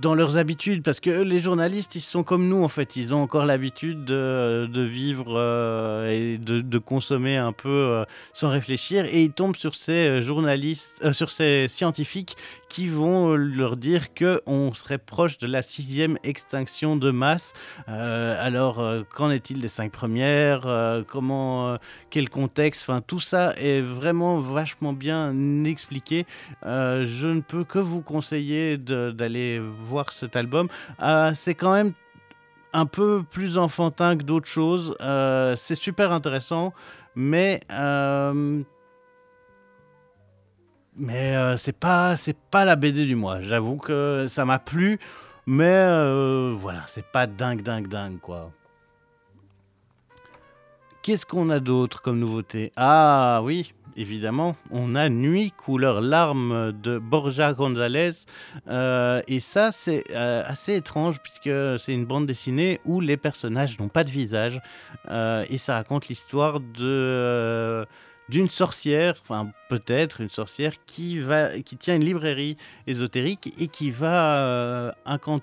[0.00, 3.22] dans leurs habitudes, parce que les journalistes, ils sont comme nous en fait, ils ont
[3.22, 5.40] encore l'habitude de, vivre
[6.08, 11.66] et de, consommer un peu sans réfléchir, et ils tombent sur ces journalistes, sur ces
[11.66, 12.36] scientifiques
[12.76, 17.54] qui vont euh, leur dire que on serait proche de la sixième extinction de masse.
[17.88, 20.66] Euh, alors, euh, qu'en est-il des cinq premières?
[21.08, 21.78] Comment,
[22.10, 22.82] quel contexte?
[22.82, 26.26] Enfin, tout ça est vraiment vachement bien expliqué.
[26.62, 30.68] Je ne peux que vous conseiller d'aller voir cet album.
[31.32, 31.94] C'est quand même
[32.74, 34.94] un peu plus enfantin que d'autres choses.
[35.56, 36.74] C'est super intéressant,
[37.14, 37.60] mais
[40.96, 43.40] mais euh, c'est pas c'est pas la BD du mois.
[43.40, 44.98] J'avoue que ça m'a plu,
[45.46, 48.50] mais euh, voilà, c'est pas dingue dingue dingue quoi.
[51.02, 52.72] Qu'est-ce qu'on a d'autre comme nouveauté?
[52.74, 58.10] Ah oui, évidemment, on a Nuit couleur larme de Borja González.
[58.66, 63.86] Euh, et ça, c'est assez étrange puisque c'est une bande dessinée où les personnages n'ont
[63.86, 64.60] pas de visage.
[65.08, 67.86] Et ça raconte l'histoire de
[68.28, 72.56] d'une sorcière, enfin peut-être une sorcière qui va qui tient une librairie
[72.86, 75.40] ésotérique et qui va euh, incant-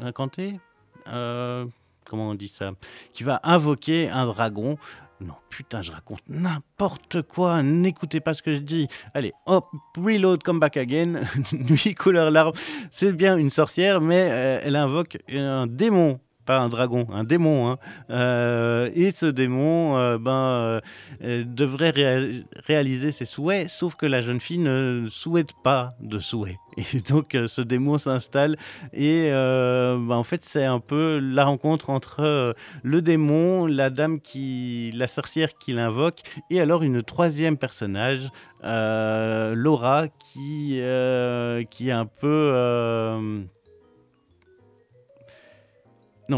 [0.00, 0.60] incanter
[1.08, 1.64] euh,
[2.04, 2.72] comment on dit ça
[3.12, 4.76] qui va invoquer un dragon
[5.20, 7.62] non, putain, je raconte n'importe quoi.
[7.62, 8.88] N'écoutez pas ce que je dis.
[9.14, 11.20] Allez, hop, reload, come back again.
[11.52, 12.54] Nuit, couleur, larme.
[12.90, 16.18] C'est bien une sorcière, mais euh, elle invoque un démon.
[16.44, 17.70] Pas un dragon, un démon.
[17.70, 17.78] hein.
[18.10, 20.80] Euh, et ce démon euh, ben,
[21.22, 26.18] euh, devrait réa- réaliser ses souhaits, sauf que la jeune fille ne souhaite pas de
[26.18, 26.56] souhaits.
[26.94, 28.56] Et donc ce démon s'installe
[28.94, 34.90] et ben, en fait c'est un peu la rencontre entre le démon, la dame qui,
[34.94, 38.30] la sorcière qui l'invoque, et alors une troisième personnage,
[38.62, 40.80] Laura, qui,
[41.70, 43.42] qui est un peu.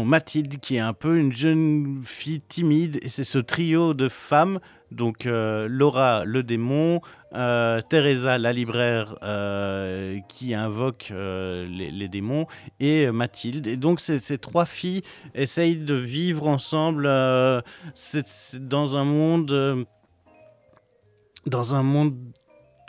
[0.03, 4.59] Mathilde, qui est un peu une jeune fille timide, et c'est ce trio de femmes,
[4.91, 7.01] donc euh, Laura, le démon,
[7.33, 12.47] euh, Teresa, la libraire, euh, qui invoque les, démons,
[12.79, 13.67] et Mathilde.
[13.67, 15.01] Et donc ces, trois filles
[15.33, 19.85] essayent de vivre ensemble dans un monde...
[21.45, 22.15] dans un monde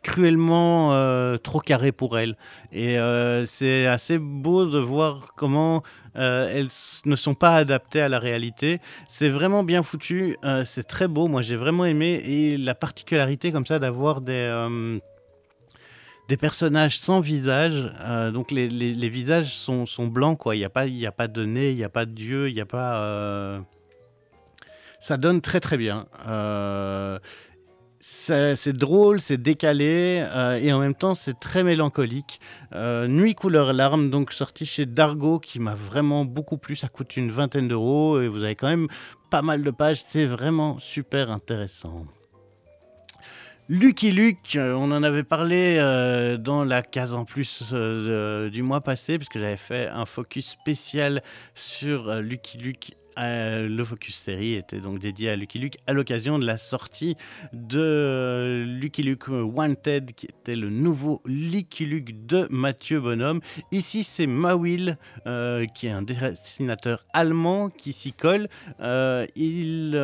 [0.07, 2.37] cruellement euh, trop carré pour elles.
[2.71, 5.83] Et euh, c'est assez beau de voir comment
[6.15, 6.69] euh, elles
[7.05, 8.81] ne sont pas adaptées à la réalité.
[9.09, 12.23] C'est vraiment bien foutu, c'est très beau, moi j'ai vraiment aimé.
[12.25, 14.47] Et la particularité comme ça d'avoir des...
[16.29, 17.93] des personnages sans visage,
[18.33, 20.55] donc les, les- visages sont, sont blancs, quoi.
[20.55, 22.55] Il n'y a, pas- y a pas de nez, il n'y a pas d'yeux, il
[22.55, 23.61] n'y a pas.
[24.99, 26.07] Ça donne très très bien.
[28.09, 32.41] C'est drôle, c'est décalé euh, et en même temps c'est très mélancolique.
[32.73, 36.77] Euh, Nuit couleur larme, donc sorti chez Dargo, qui m'a vraiment beaucoup plu.
[36.77, 38.87] Ça coûte une vingtaine d'euros et vous avez quand même
[39.29, 40.03] pas mal de pages.
[40.07, 42.07] C'est vraiment super intéressant.
[43.69, 45.77] Lucky Luke, euh, on en avait parlé
[46.39, 51.25] dans la case en plus du mois passé, puisque j'avais fait un focus spécial
[51.57, 52.93] sur Lucky Luke.
[53.19, 57.17] Euh, le focus série était donc dédié à Lucky Luke à l'occasion de la sortie
[57.53, 63.41] de euh, Lucky Luke Wanted, qui était le nouveau Lucky Luke de Mathieu Bonhomme.
[63.73, 68.49] Ici, c'est Mawil, euh, qui est un dessinateur allemand qui s'y colle.
[68.81, 69.97] Il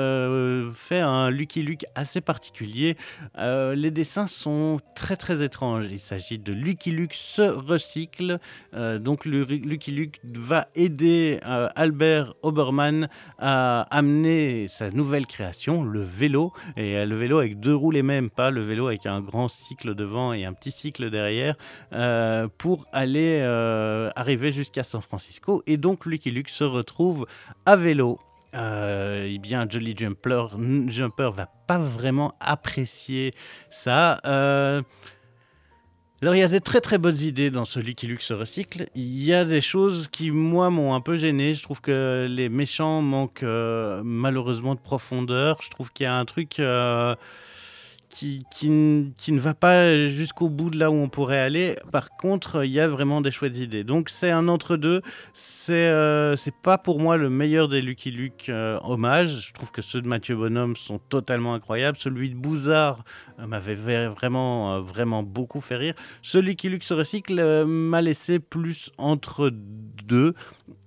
[0.75, 2.97] fait un Lucky Luke assez particulier.
[3.39, 5.87] Les dessins sont très très étranges.
[5.91, 8.39] Il s'agit de Lucky Luke se recycle.
[8.73, 13.02] Donc Lucky Luke va aider Albert Obermann
[13.39, 16.53] à amener sa nouvelle création, le vélo.
[16.77, 19.49] Et euh, le vélo avec deux roues les mêmes, pas le vélo avec un grand
[19.49, 21.57] cycle devant et un petit cycle derrière,
[21.93, 25.63] euh, pour aller euh, arriver jusqu'à San Francisco.
[25.67, 27.27] Et donc Lucky Luke se retrouve
[27.67, 28.19] à vélo
[28.55, 30.49] eh bien, Jolly Jumper,
[30.89, 33.33] Jumper va pas vraiment apprécier
[33.71, 34.21] ça.
[36.23, 38.87] Alors, il y a des très très bonnes idées dans ce Lucky Luke recycle.
[38.95, 41.53] Il y a des choses qui, moi, m'ont un peu gêné.
[41.55, 45.59] Je trouve que les méchants manquent euh, malheureusement de profondeur.
[45.63, 47.17] Je trouve qu'il y a un truc euh,
[48.13, 51.77] qui, qui, qui ne va pas jusqu'au bout de là où on pourrait aller.
[51.91, 53.85] Par contre, il y a vraiment des chouettes idées.
[53.85, 55.01] Donc, c'est un entre-deux.
[55.33, 59.49] C'est euh, pas pour moi le meilleur des Lucky Luke euh, hommages.
[59.49, 61.97] Je trouve que ceux de Mathieu Bonhomme sont totalement incroyables.
[61.97, 63.03] Celui de Bouzard
[63.41, 65.95] euh, m'avait vraiment, euh, vraiment beaucoup fait rire.
[66.21, 70.35] Ce Lucky Luke se recycle m'a laissé plus entre deux.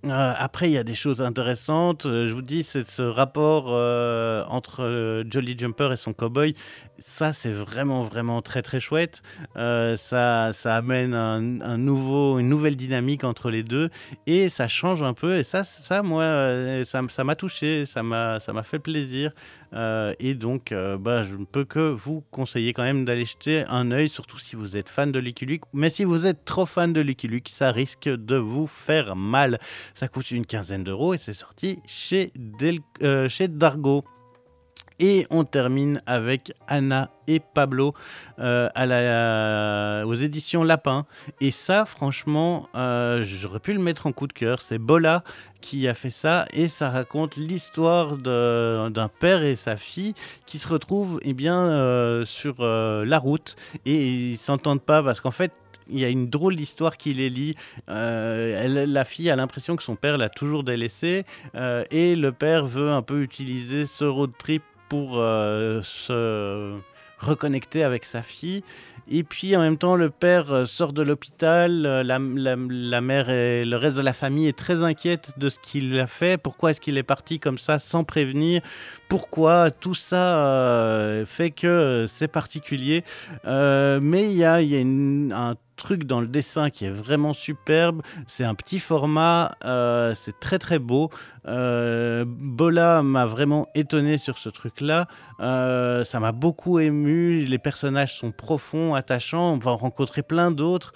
[0.05, 2.05] Euh, après, il y a des choses intéressantes.
[2.05, 6.55] Euh, je vous dis, ce rapport euh, entre Jolly Jumper et son cowboy.
[6.99, 9.21] Ça, c'est vraiment, vraiment très, très chouette.
[9.55, 13.89] Ça, ça amène une nouvelle dynamique entre les deux
[14.27, 15.37] et ça change un peu.
[15.37, 19.31] Et ça, ça moi, ça m'a touché, ça m'a ça m'a fait plaisir.
[20.19, 24.07] Et donc, bah, je ne peux que vous conseiller quand même d'aller jeter un œil,
[24.07, 25.63] surtout si vous êtes fan de Lucky Luke.
[25.73, 29.59] Mais si vous êtes trop fan de Lucky Luke, ça risque de vous faire mal.
[29.95, 32.33] Ça coûte une quinzaine d'euros et c'est sorti chez,
[33.01, 34.03] euh, Dargo.
[34.99, 37.93] Et on termine avec Anna et Pablo
[38.39, 41.05] euh, la, aux éditions Lapin.
[41.41, 44.61] Et ça, franchement, euh, j'aurais pu le mettre en coup de cœur.
[44.61, 45.23] C'est Bola
[45.61, 50.13] qui a fait ça et ça raconte l'histoire d'un père et sa fille
[50.45, 53.55] qui se retrouvent eh bien, euh, sur euh, la route
[53.85, 55.51] et ils s'entendent pas parce qu'en fait,
[55.89, 57.55] il y a une drôle d'histoire qui les lie.
[57.89, 62.65] Euh, la fille a l'impression que son père l'a toujours délaissée euh, et le père
[62.65, 64.63] veut un peu utiliser ce road trip
[65.15, 66.77] euh, se
[67.19, 68.61] reconnecter avec sa fille.
[69.09, 73.29] Et puis en même temps, le père euh, sort de l'hôpital, euh, la, la- mère
[73.29, 76.37] et le reste de la famille est très inquiète de ce qu'il a fait.
[76.41, 78.61] Pourquoi est-ce qu'il est parti comme ça sans prévenir?
[79.07, 83.03] Pourquoi Tout ça fait que c'est particulier?
[83.45, 88.01] Mais il y a, y a un truc dans le dessin qui est vraiment superbe.
[88.27, 91.09] C'est un petit format, euh, c'est très très beau.
[91.47, 95.07] Euh, Bola m'a vraiment étonné sur ce truc-là.
[95.39, 97.43] Euh, ça m'a beaucoup ému.
[97.43, 99.53] Les personnages sont profonds, attachants.
[99.53, 100.93] On va en rencontrer plein d'autres.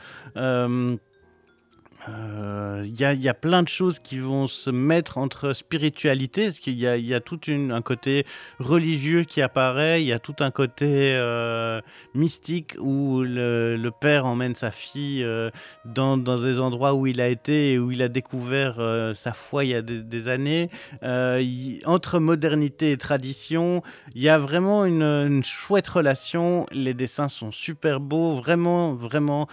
[2.10, 6.46] Euh, euh, Il y, a, il plein de choses qui vont se mettre entre spiritualité,
[6.46, 8.26] parce qu'il y a, il tout un côté
[8.60, 11.82] religieux qui apparaît, il y a tout un côté euh,
[12.14, 15.50] mystique où le, père emmène sa fille euh,
[15.84, 18.76] dans, des endroits où il a été et où il a découvert
[19.14, 20.70] sa foi il y a des, années.
[21.04, 23.82] Il- entre modernité et tradition,
[24.16, 26.66] il y a vraiment une, chouette relation.
[26.72, 29.48] Les dessins sont super beaux, vraiment, vraiment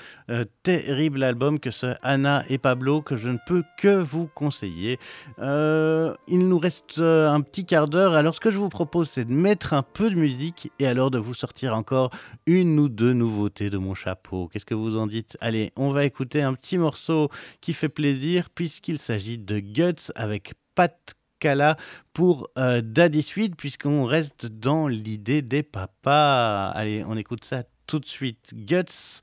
[0.62, 4.98] terrible album que ce Anna et Pablo que je ne peux que vous conseiller.
[5.38, 9.08] Euh, il nous reste euh, un petit quart d'heure, alors ce que je vous propose
[9.08, 12.10] c'est de mettre un peu de musique et alors de vous sortir encore
[12.46, 14.48] une ou deux nouveautés de mon chapeau.
[14.48, 15.36] Qu'est-ce que vous en dites?
[15.40, 20.54] Allez, on va écouter un petit morceau qui fait plaisir puisqu'il s'agit de Guts avec
[20.74, 21.76] Pat Kala
[22.12, 26.68] pour euh, Daddy Sweet puisqu'on reste dans l'idée des papas.
[26.70, 28.52] Allez, on écoute ça tout de suite.
[28.54, 29.20] Guts,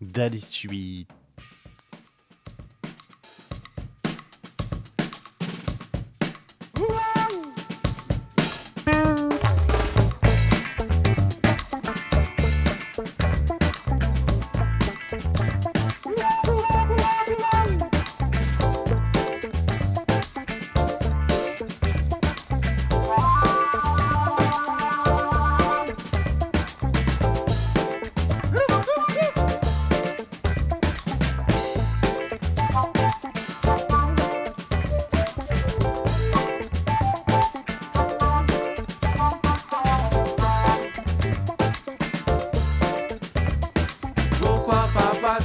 [0.00, 1.08] Daddy Sweet.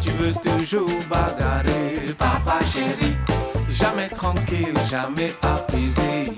[0.04, 3.16] Tu veux toujours bagarrer Papa chéri,
[3.70, 6.34] jamais tranquille, jamais apaisé.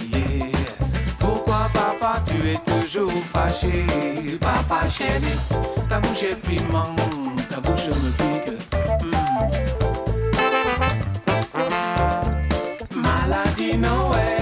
[1.20, 3.86] Pourquoi papa tu es toujours fâché
[4.40, 5.36] Papa chéri,
[5.90, 6.96] ta bouche est piment,
[7.50, 8.52] ta bouche me pique
[11.56, 13.00] Hmm.
[13.02, 14.35] Maladie Noé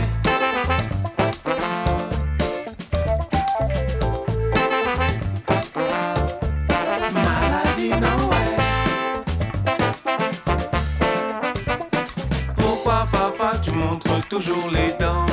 [14.34, 15.28] toujours les dents.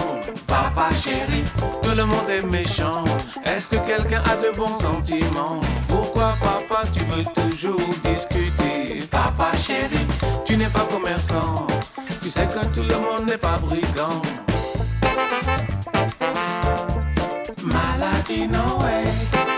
[0.46, 1.42] Papa chéri,
[1.82, 3.04] tout le monde est méchant.
[3.46, 5.58] Est-ce que quelqu'un a de bons sentiments?
[5.88, 9.06] Pourquoi papa tu veux toujours discuter?
[9.10, 10.04] Papa chéri,
[10.44, 11.66] tu n'es pas commerçant.
[12.22, 14.20] Tu sais que tout le monde n'est pas brigand.
[17.64, 19.49] Maladie Maladie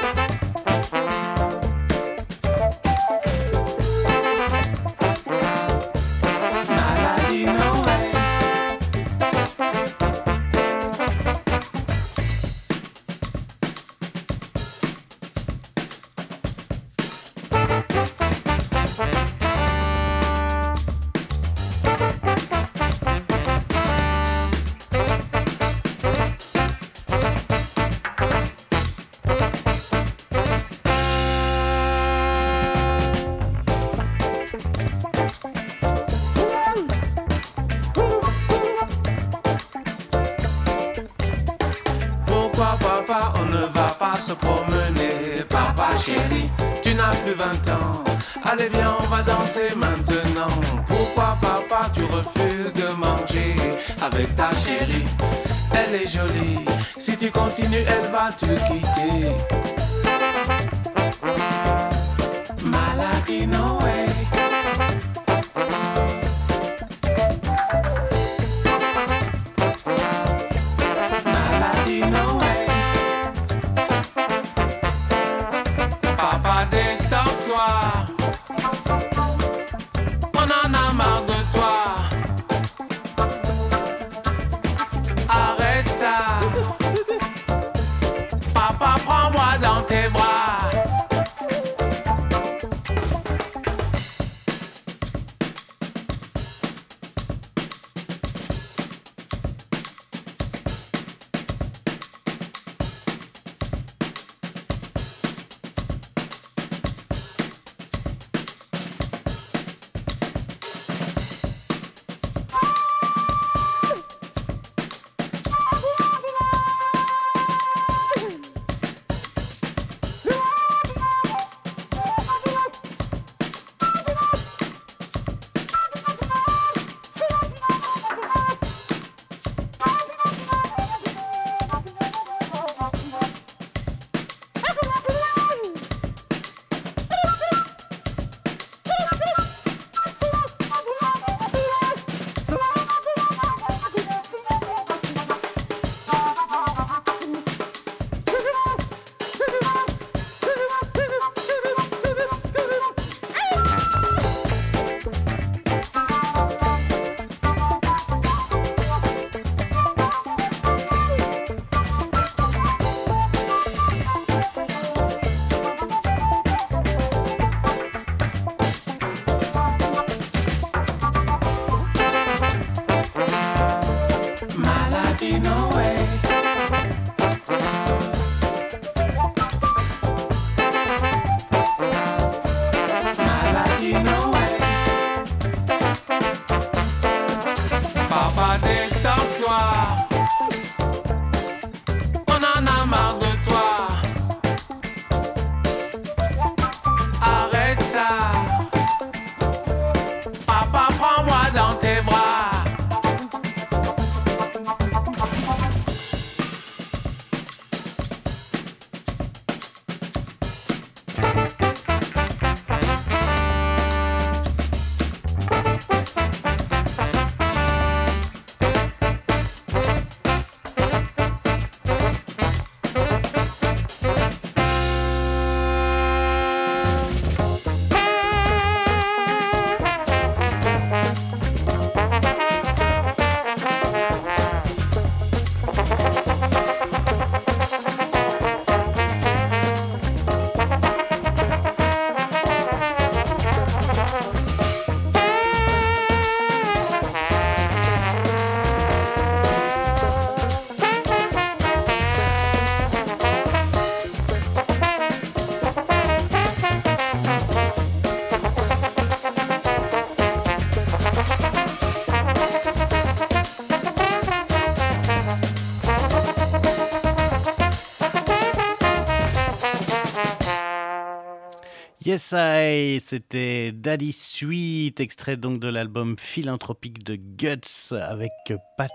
[272.18, 278.32] C'était Daddy Sweet, extrait donc de l'album philanthropique de Guts avec
[278.76, 278.90] Pat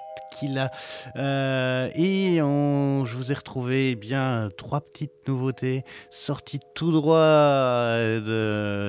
[1.15, 7.17] Euh, et on- je vous ai retrouvé eh bien trois petites nouveautés sorties tout droit
[7.17, 8.19] euh,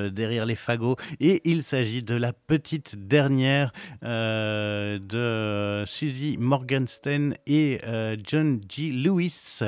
[0.07, 0.97] de derrière les fagots.
[1.21, 3.73] Et il s'agit de la petite dernière
[4.05, 7.81] euh, de Suzy Morgenstern et
[8.27, 8.91] John G.
[8.91, 9.61] Lewis.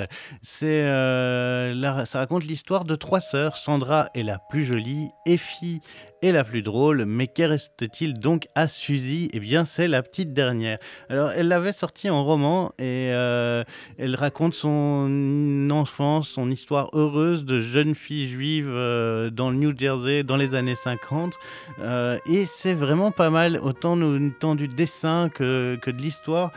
[0.43, 3.57] C'est ça raconte l'histoire de trois sœurs.
[3.57, 5.81] Sandra est la plus jolie, Effie
[6.22, 9.30] est la plus drôle, mais qu'est reste-t-il donc à Suzy?
[9.32, 10.78] Eh bien, c'est la petite dernière.
[11.09, 13.64] Alors, elle l'avait sortie en roman et euh,
[13.98, 19.76] elle raconte son enfance, son histoire heureuse de jeune fille juive euh, dans le New
[19.76, 21.34] Jersey dans les années 50.
[21.80, 26.52] Euh, et c'est vraiment pas mal, autant, nous- tant du dessin que, que de l'histoire.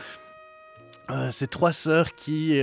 [1.30, 2.58] Ces trois sœurs qui,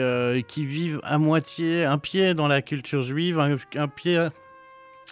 [0.58, 4.30] vivent à moitié, un pied dans la culture juive, un pied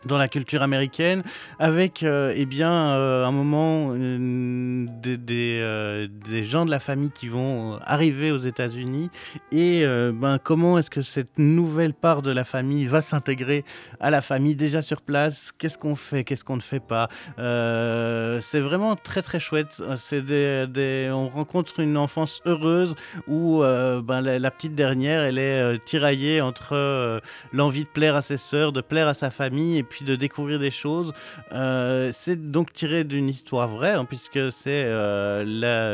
[0.05, 1.23] dans la culture américaine,
[1.59, 7.11] avec euh, eh bien, euh, un moment euh, des, euh, des gens de la famille
[7.11, 9.09] qui vont arriver aux États-Unis.
[9.51, 13.65] Et ben, comment est-ce que cette nouvelle part de la famille va s'intégrer
[13.99, 15.51] à la famille déjà sur place?
[15.57, 16.23] Qu'est-ce qu'on fait?
[16.23, 17.09] Qu'est-ce qu'on ne fait pas?
[17.37, 19.81] C'est vraiment très très chouette.
[19.97, 22.95] C'est des, on rencontre une enfance heureuse
[23.27, 27.21] où ben, la, petite dernière, elle est tiraillée entre
[27.53, 30.71] l'envie de plaire à ses sœurs, de plaire à sa famille, puis de découvrir des
[30.71, 31.13] choses.
[31.51, 35.43] Euh, c'est donc tiré d'une histoire vraie, hein, puisque c'est euh,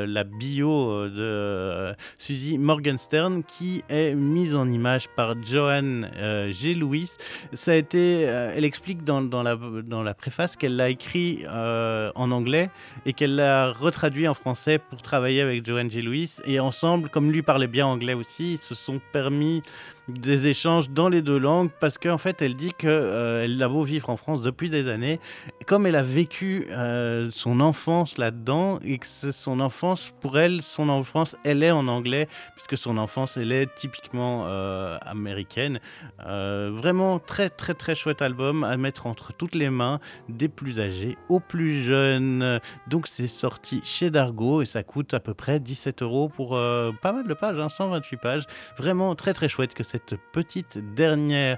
[0.05, 6.09] la, bio de euh, Suzy Morgenstern qui est mise en image par Joanne
[6.49, 6.73] G.
[6.73, 7.17] Lewis.
[7.53, 12.69] Ça a été, elle explique dans, la, préface qu'elle l'a écrit en anglais
[13.05, 16.01] et qu'elle l'a retraduit en français pour travailler avec Joanne G.
[16.01, 16.37] Lewis.
[16.45, 19.61] Et ensemble, comme lui parlait bien anglais aussi, ils se sont permis
[20.07, 23.83] des échanges dans les deux langues parce qu'en fait elle dit que euh, a beau
[23.83, 25.19] vivre en France depuis des années.
[25.65, 30.61] Comme elle a vécu euh, son enfance là-dedans et que c'est son enfance pour elle
[30.61, 35.79] son enfance elle est en anglais puisque son enfance elle est typiquement euh, américaine.
[36.25, 39.99] Euh, vraiment très très très chouette album à mettre entre toutes les mains
[40.29, 42.59] des plus âgés aux plus jeunes.
[42.87, 47.11] Donc c'est sorti chez Dargo et ça coûte à peu près 17 euros pour pas
[47.11, 48.43] mal de pages hein, 128 pages.
[48.77, 51.57] Vraiment très très chouette que cette petite dernière.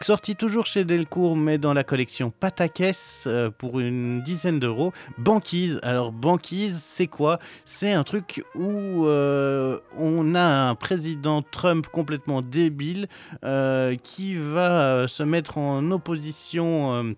[0.00, 4.92] Sortie toujours chez Delcourt mais dans la collection Patakès euh, pour une dizaine d'euros.
[5.16, 5.80] Banquise.
[5.82, 7.38] Alors Banquise c'est quoi?
[7.64, 13.08] C'est un truc où euh, on a un président Trump complètement débile
[13.44, 17.14] euh, qui va se mettre en opposition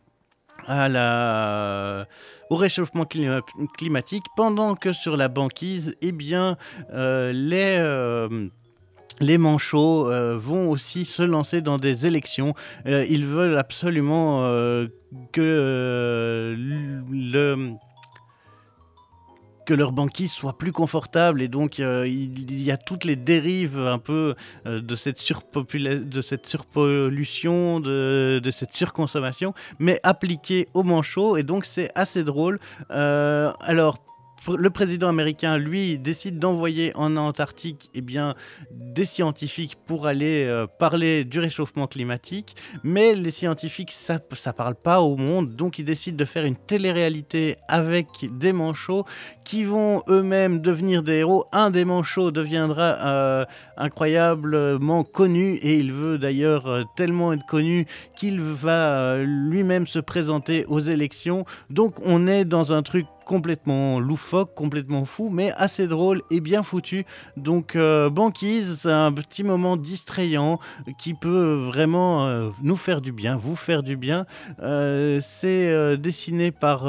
[0.67, 2.07] à la,
[2.51, 3.41] au réchauffement clima-
[3.79, 6.59] climatique, pendant que sur la banquise, eh bien,
[6.93, 8.29] les,
[9.21, 12.55] les manchots euh, vont aussi se lancer dans des élections.
[12.87, 14.89] Euh, ils veulent absolument euh,
[15.33, 16.57] que
[17.11, 17.73] le
[19.67, 23.99] que leur banquise soit plus confortable et donc il, y a toutes les dérives un
[23.99, 24.35] peu
[24.65, 31.93] de, cette de cette surpollution, de, cette surconsommation, mais appliquée aux manchots et donc c'est
[31.95, 32.59] assez drôle.
[32.89, 33.99] Alors
[34.49, 38.35] le président américain, lui, décide d'envoyer en Antarctique eh bien,
[38.71, 44.75] des scientifiques pour aller euh, parler du réchauffement climatique, mais les scientifiques, ça ne parle
[44.75, 49.05] pas au monde, donc ils décident de faire une télé-réalité avec des manchots
[49.45, 51.45] qui vont eux-mêmes devenir des héros.
[51.53, 53.45] Un des manchots deviendra euh,
[53.77, 57.87] incroyablement connu et il veut d'ailleurs euh, tellement être connu
[58.17, 61.45] qu'il va lui-même se présenter aux élections.
[61.69, 66.65] Donc on est dans un truc complètement loufoque, complètement fou, mais assez drôle et bien
[66.65, 67.07] foutu.
[67.37, 70.59] Donc euh, Banquise, c'est un petit moment distrayant
[70.99, 74.27] qui peut vraiment euh, nous faire du bien, vous faire du bien.
[74.65, 76.81] Euh, c'est dessiné par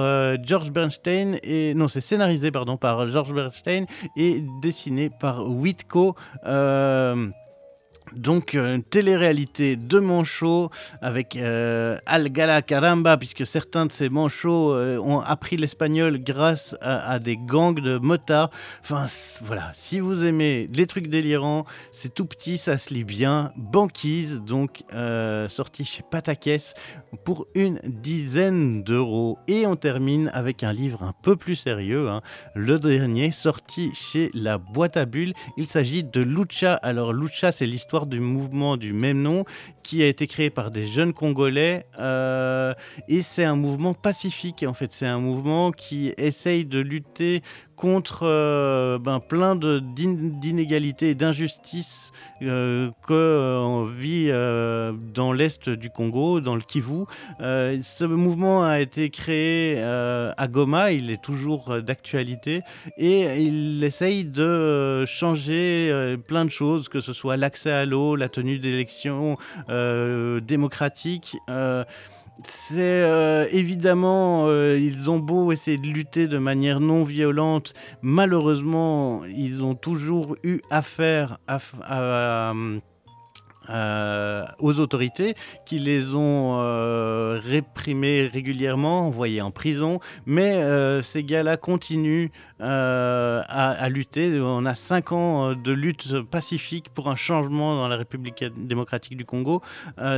[0.43, 3.85] George Bernstein et non, c'est scénarisé pardon par George Bernstein
[4.18, 6.15] et dessiné par Whitco.
[8.15, 10.69] Donc euh, une télé-réalité de manchots
[11.01, 17.19] avec euh, Algala Caramba, puisque certains de ces manchots euh, ont appris l'espagnol grâce à,
[17.19, 18.49] des gangs de motards.
[18.81, 19.05] Enfin
[19.41, 23.51] voilà, si vous aimez les trucs délirants, c'est tout petit, ça se lit bien.
[23.55, 26.73] Banquise, donc euh, sorti chez Patakès
[27.25, 29.38] pour une dizaine d'euros.
[29.47, 32.21] Et on termine avec un livre un peu plus sérieux, hein,
[32.55, 35.33] le dernier sorti chez La Boîte à Bulles.
[35.57, 36.73] Il s'agit de Lucha.
[36.75, 39.45] Alors Lucha, c'est l'histoire du mouvement du même nom
[39.84, 42.73] qui a été créé par des jeunes Congolais euh,
[43.07, 44.64] et c'est un mouvement pacifique.
[44.68, 47.41] En fait, c'est un mouvement qui essaye de lutter
[47.81, 52.11] contre euh, ben, plein d'inégalités et d'injustices
[52.43, 57.05] euh, qu'on vit euh, dans l'est du Congo, dans le Kivu.
[57.39, 62.61] Euh, ce mouvement a été créé euh, à Goma, il est toujours euh, d'actualité
[62.97, 67.85] et il essaye de euh, changer euh, plein de choses, que ce soit l'accès à
[67.85, 69.37] l'eau, la tenue d'élections
[69.69, 71.35] euh, démocratiques.
[72.41, 77.73] Euh, c'est euh, évidemment, euh, ils ont beau essayer de lutter de manière non violente,
[78.01, 82.53] malheureusement, ils ont toujours eu affaire à, à-
[83.72, 85.35] euh, aux autorités
[85.65, 89.99] qui les ont euh, réprimés régulièrement, envoyés en prison.
[90.26, 92.27] Mais euh, ces gars-là continuent
[92.60, 94.39] à, lutter.
[94.39, 99.26] On a cinq ans de lutte pacifique pour un changement dans la République démocratique du
[99.26, 99.64] Congo.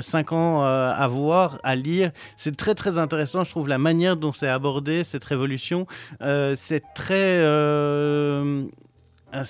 [0.02, 2.12] Cinq ans à voir, à lire.
[2.36, 5.88] C'est très très intéressant, je trouve, la manière dont c'est abordé, cette révolution.
[6.20, 7.42] C'est très...
[9.34, 9.44] euh,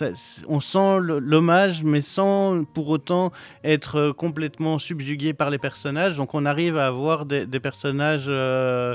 [0.00, 0.06] ah,
[0.48, 3.32] on sent l'hommage, mais sans pour autant
[3.64, 6.16] être euh, complètement subjugué par les personnages.
[6.16, 8.94] Donc on arrive à avoir des, personnages euh,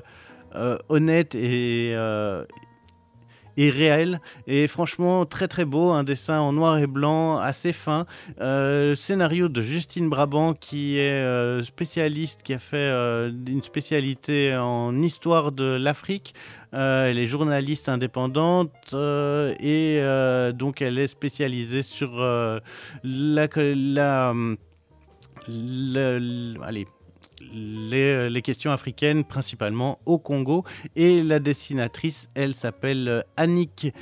[0.56, 1.96] euh, honnêtes et,
[3.58, 4.22] et réels.
[4.48, 8.06] Et franchement, très très beau, un dessin en noir et blanc, assez fin.
[8.40, 14.56] Euh, scénario de Justine Brabant, qui est euh, spécialiste, qui a fait euh, une spécialité
[14.56, 16.34] en histoire de l'Afrique.
[16.74, 20.02] Elle est journaliste indépendante et
[20.56, 22.12] donc elle est spécialisée sur
[23.04, 24.56] la, hum,
[25.50, 26.88] le- le- allez,
[27.54, 30.64] les, les questions africaines, principalement au Congo.
[30.96, 33.94] Et la dessinatrice, elle s'appelle euh, Annick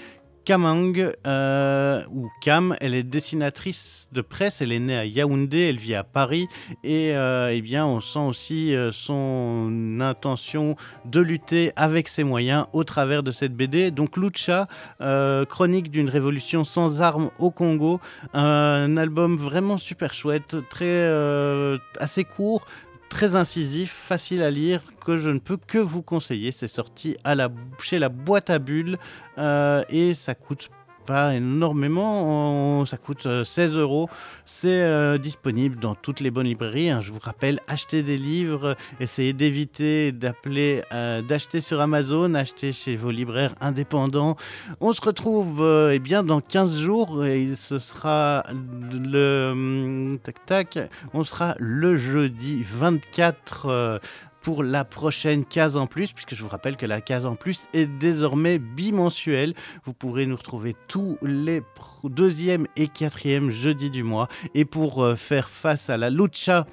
[0.49, 5.77] Kamang, euh, ou Cam, elle est dessinatrice de presse, elle est née à Yaoundé, elle
[5.77, 6.47] vit à Paris,
[6.83, 12.65] et euh, eh bien, on sent aussi euh, son intention de lutter avec ses moyens
[12.73, 13.91] au travers de cette BD.
[13.91, 14.67] Donc Lucha,
[15.01, 17.99] euh, chronique d'une révolution sans armes au Congo,
[18.33, 22.65] un album vraiment super chouette, très euh, assez court,
[23.09, 26.51] très incisif, facile à lire, que je ne peux que vous conseiller.
[26.51, 27.17] C'est sorti
[27.81, 28.97] chez la boîte à bulles
[29.37, 30.69] euh, et ça coûte
[31.09, 34.07] pas énormément, ça coûte euh, 16 euros.
[34.45, 36.91] C'est euh, disponible dans toutes les bonnes librairies.
[36.91, 37.01] hein.
[37.01, 42.95] Je vous rappelle, achetez des livres, essayez d'éviter d'appeler, euh, d'acheter sur Amazon, achetez chez
[42.95, 44.35] vos libraires indépendants.
[44.81, 48.43] On se retrouve euh, eh bien dans 15 jours et ce sera
[48.93, 50.77] le hum, tac tac,
[51.15, 53.99] on sera le jeudi 24 euh,
[54.49, 57.67] pour la prochaine case en plus, puisque je vous rappelle que la case en plus
[57.73, 59.53] est désormais bimensuelle.
[59.83, 61.61] Vous pourrez nous retrouver tous les
[62.03, 64.27] deuxième et quatrième jeudis du mois.
[64.55, 66.65] Et pour euh, faire face à la lucha,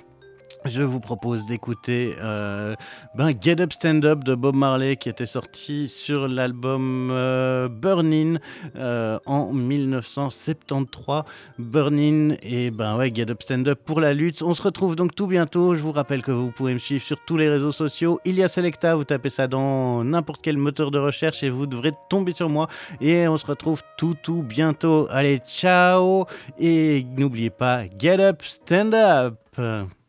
[0.67, 2.75] je vous propose d'écouter euh,
[3.15, 8.39] ben, Get Up Stand Up de Bob Marley qui était sorti sur l'album euh, Burnin
[8.77, 11.23] euh, en 1973.
[11.59, 14.43] Burnin et ben Get Up Stand Up pour la lutte.
[14.43, 15.75] On se retrouve donc tout bientôt.
[15.75, 18.21] Je vous rappelle que vous pouvez me suivre sur tous les réseaux sociaux.
[18.25, 21.67] Il y a Selecta, vous tapez ça dans n'importe quel moteur de recherche et vous
[21.67, 22.69] devrez tomber sur moi.
[23.01, 25.07] Et on se retrouve tout tout bientôt.
[25.11, 26.25] Allez, ciao
[26.59, 30.06] et n'oubliez pas Get Up Stand Up.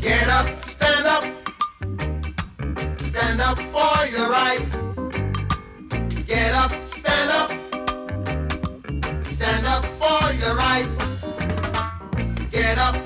[0.00, 1.24] Get up, stand up,
[3.00, 4.64] stand up for your right.
[6.26, 7.50] Get up, stand up,
[9.32, 10.88] stand up for your right.
[12.50, 12.96] Get up,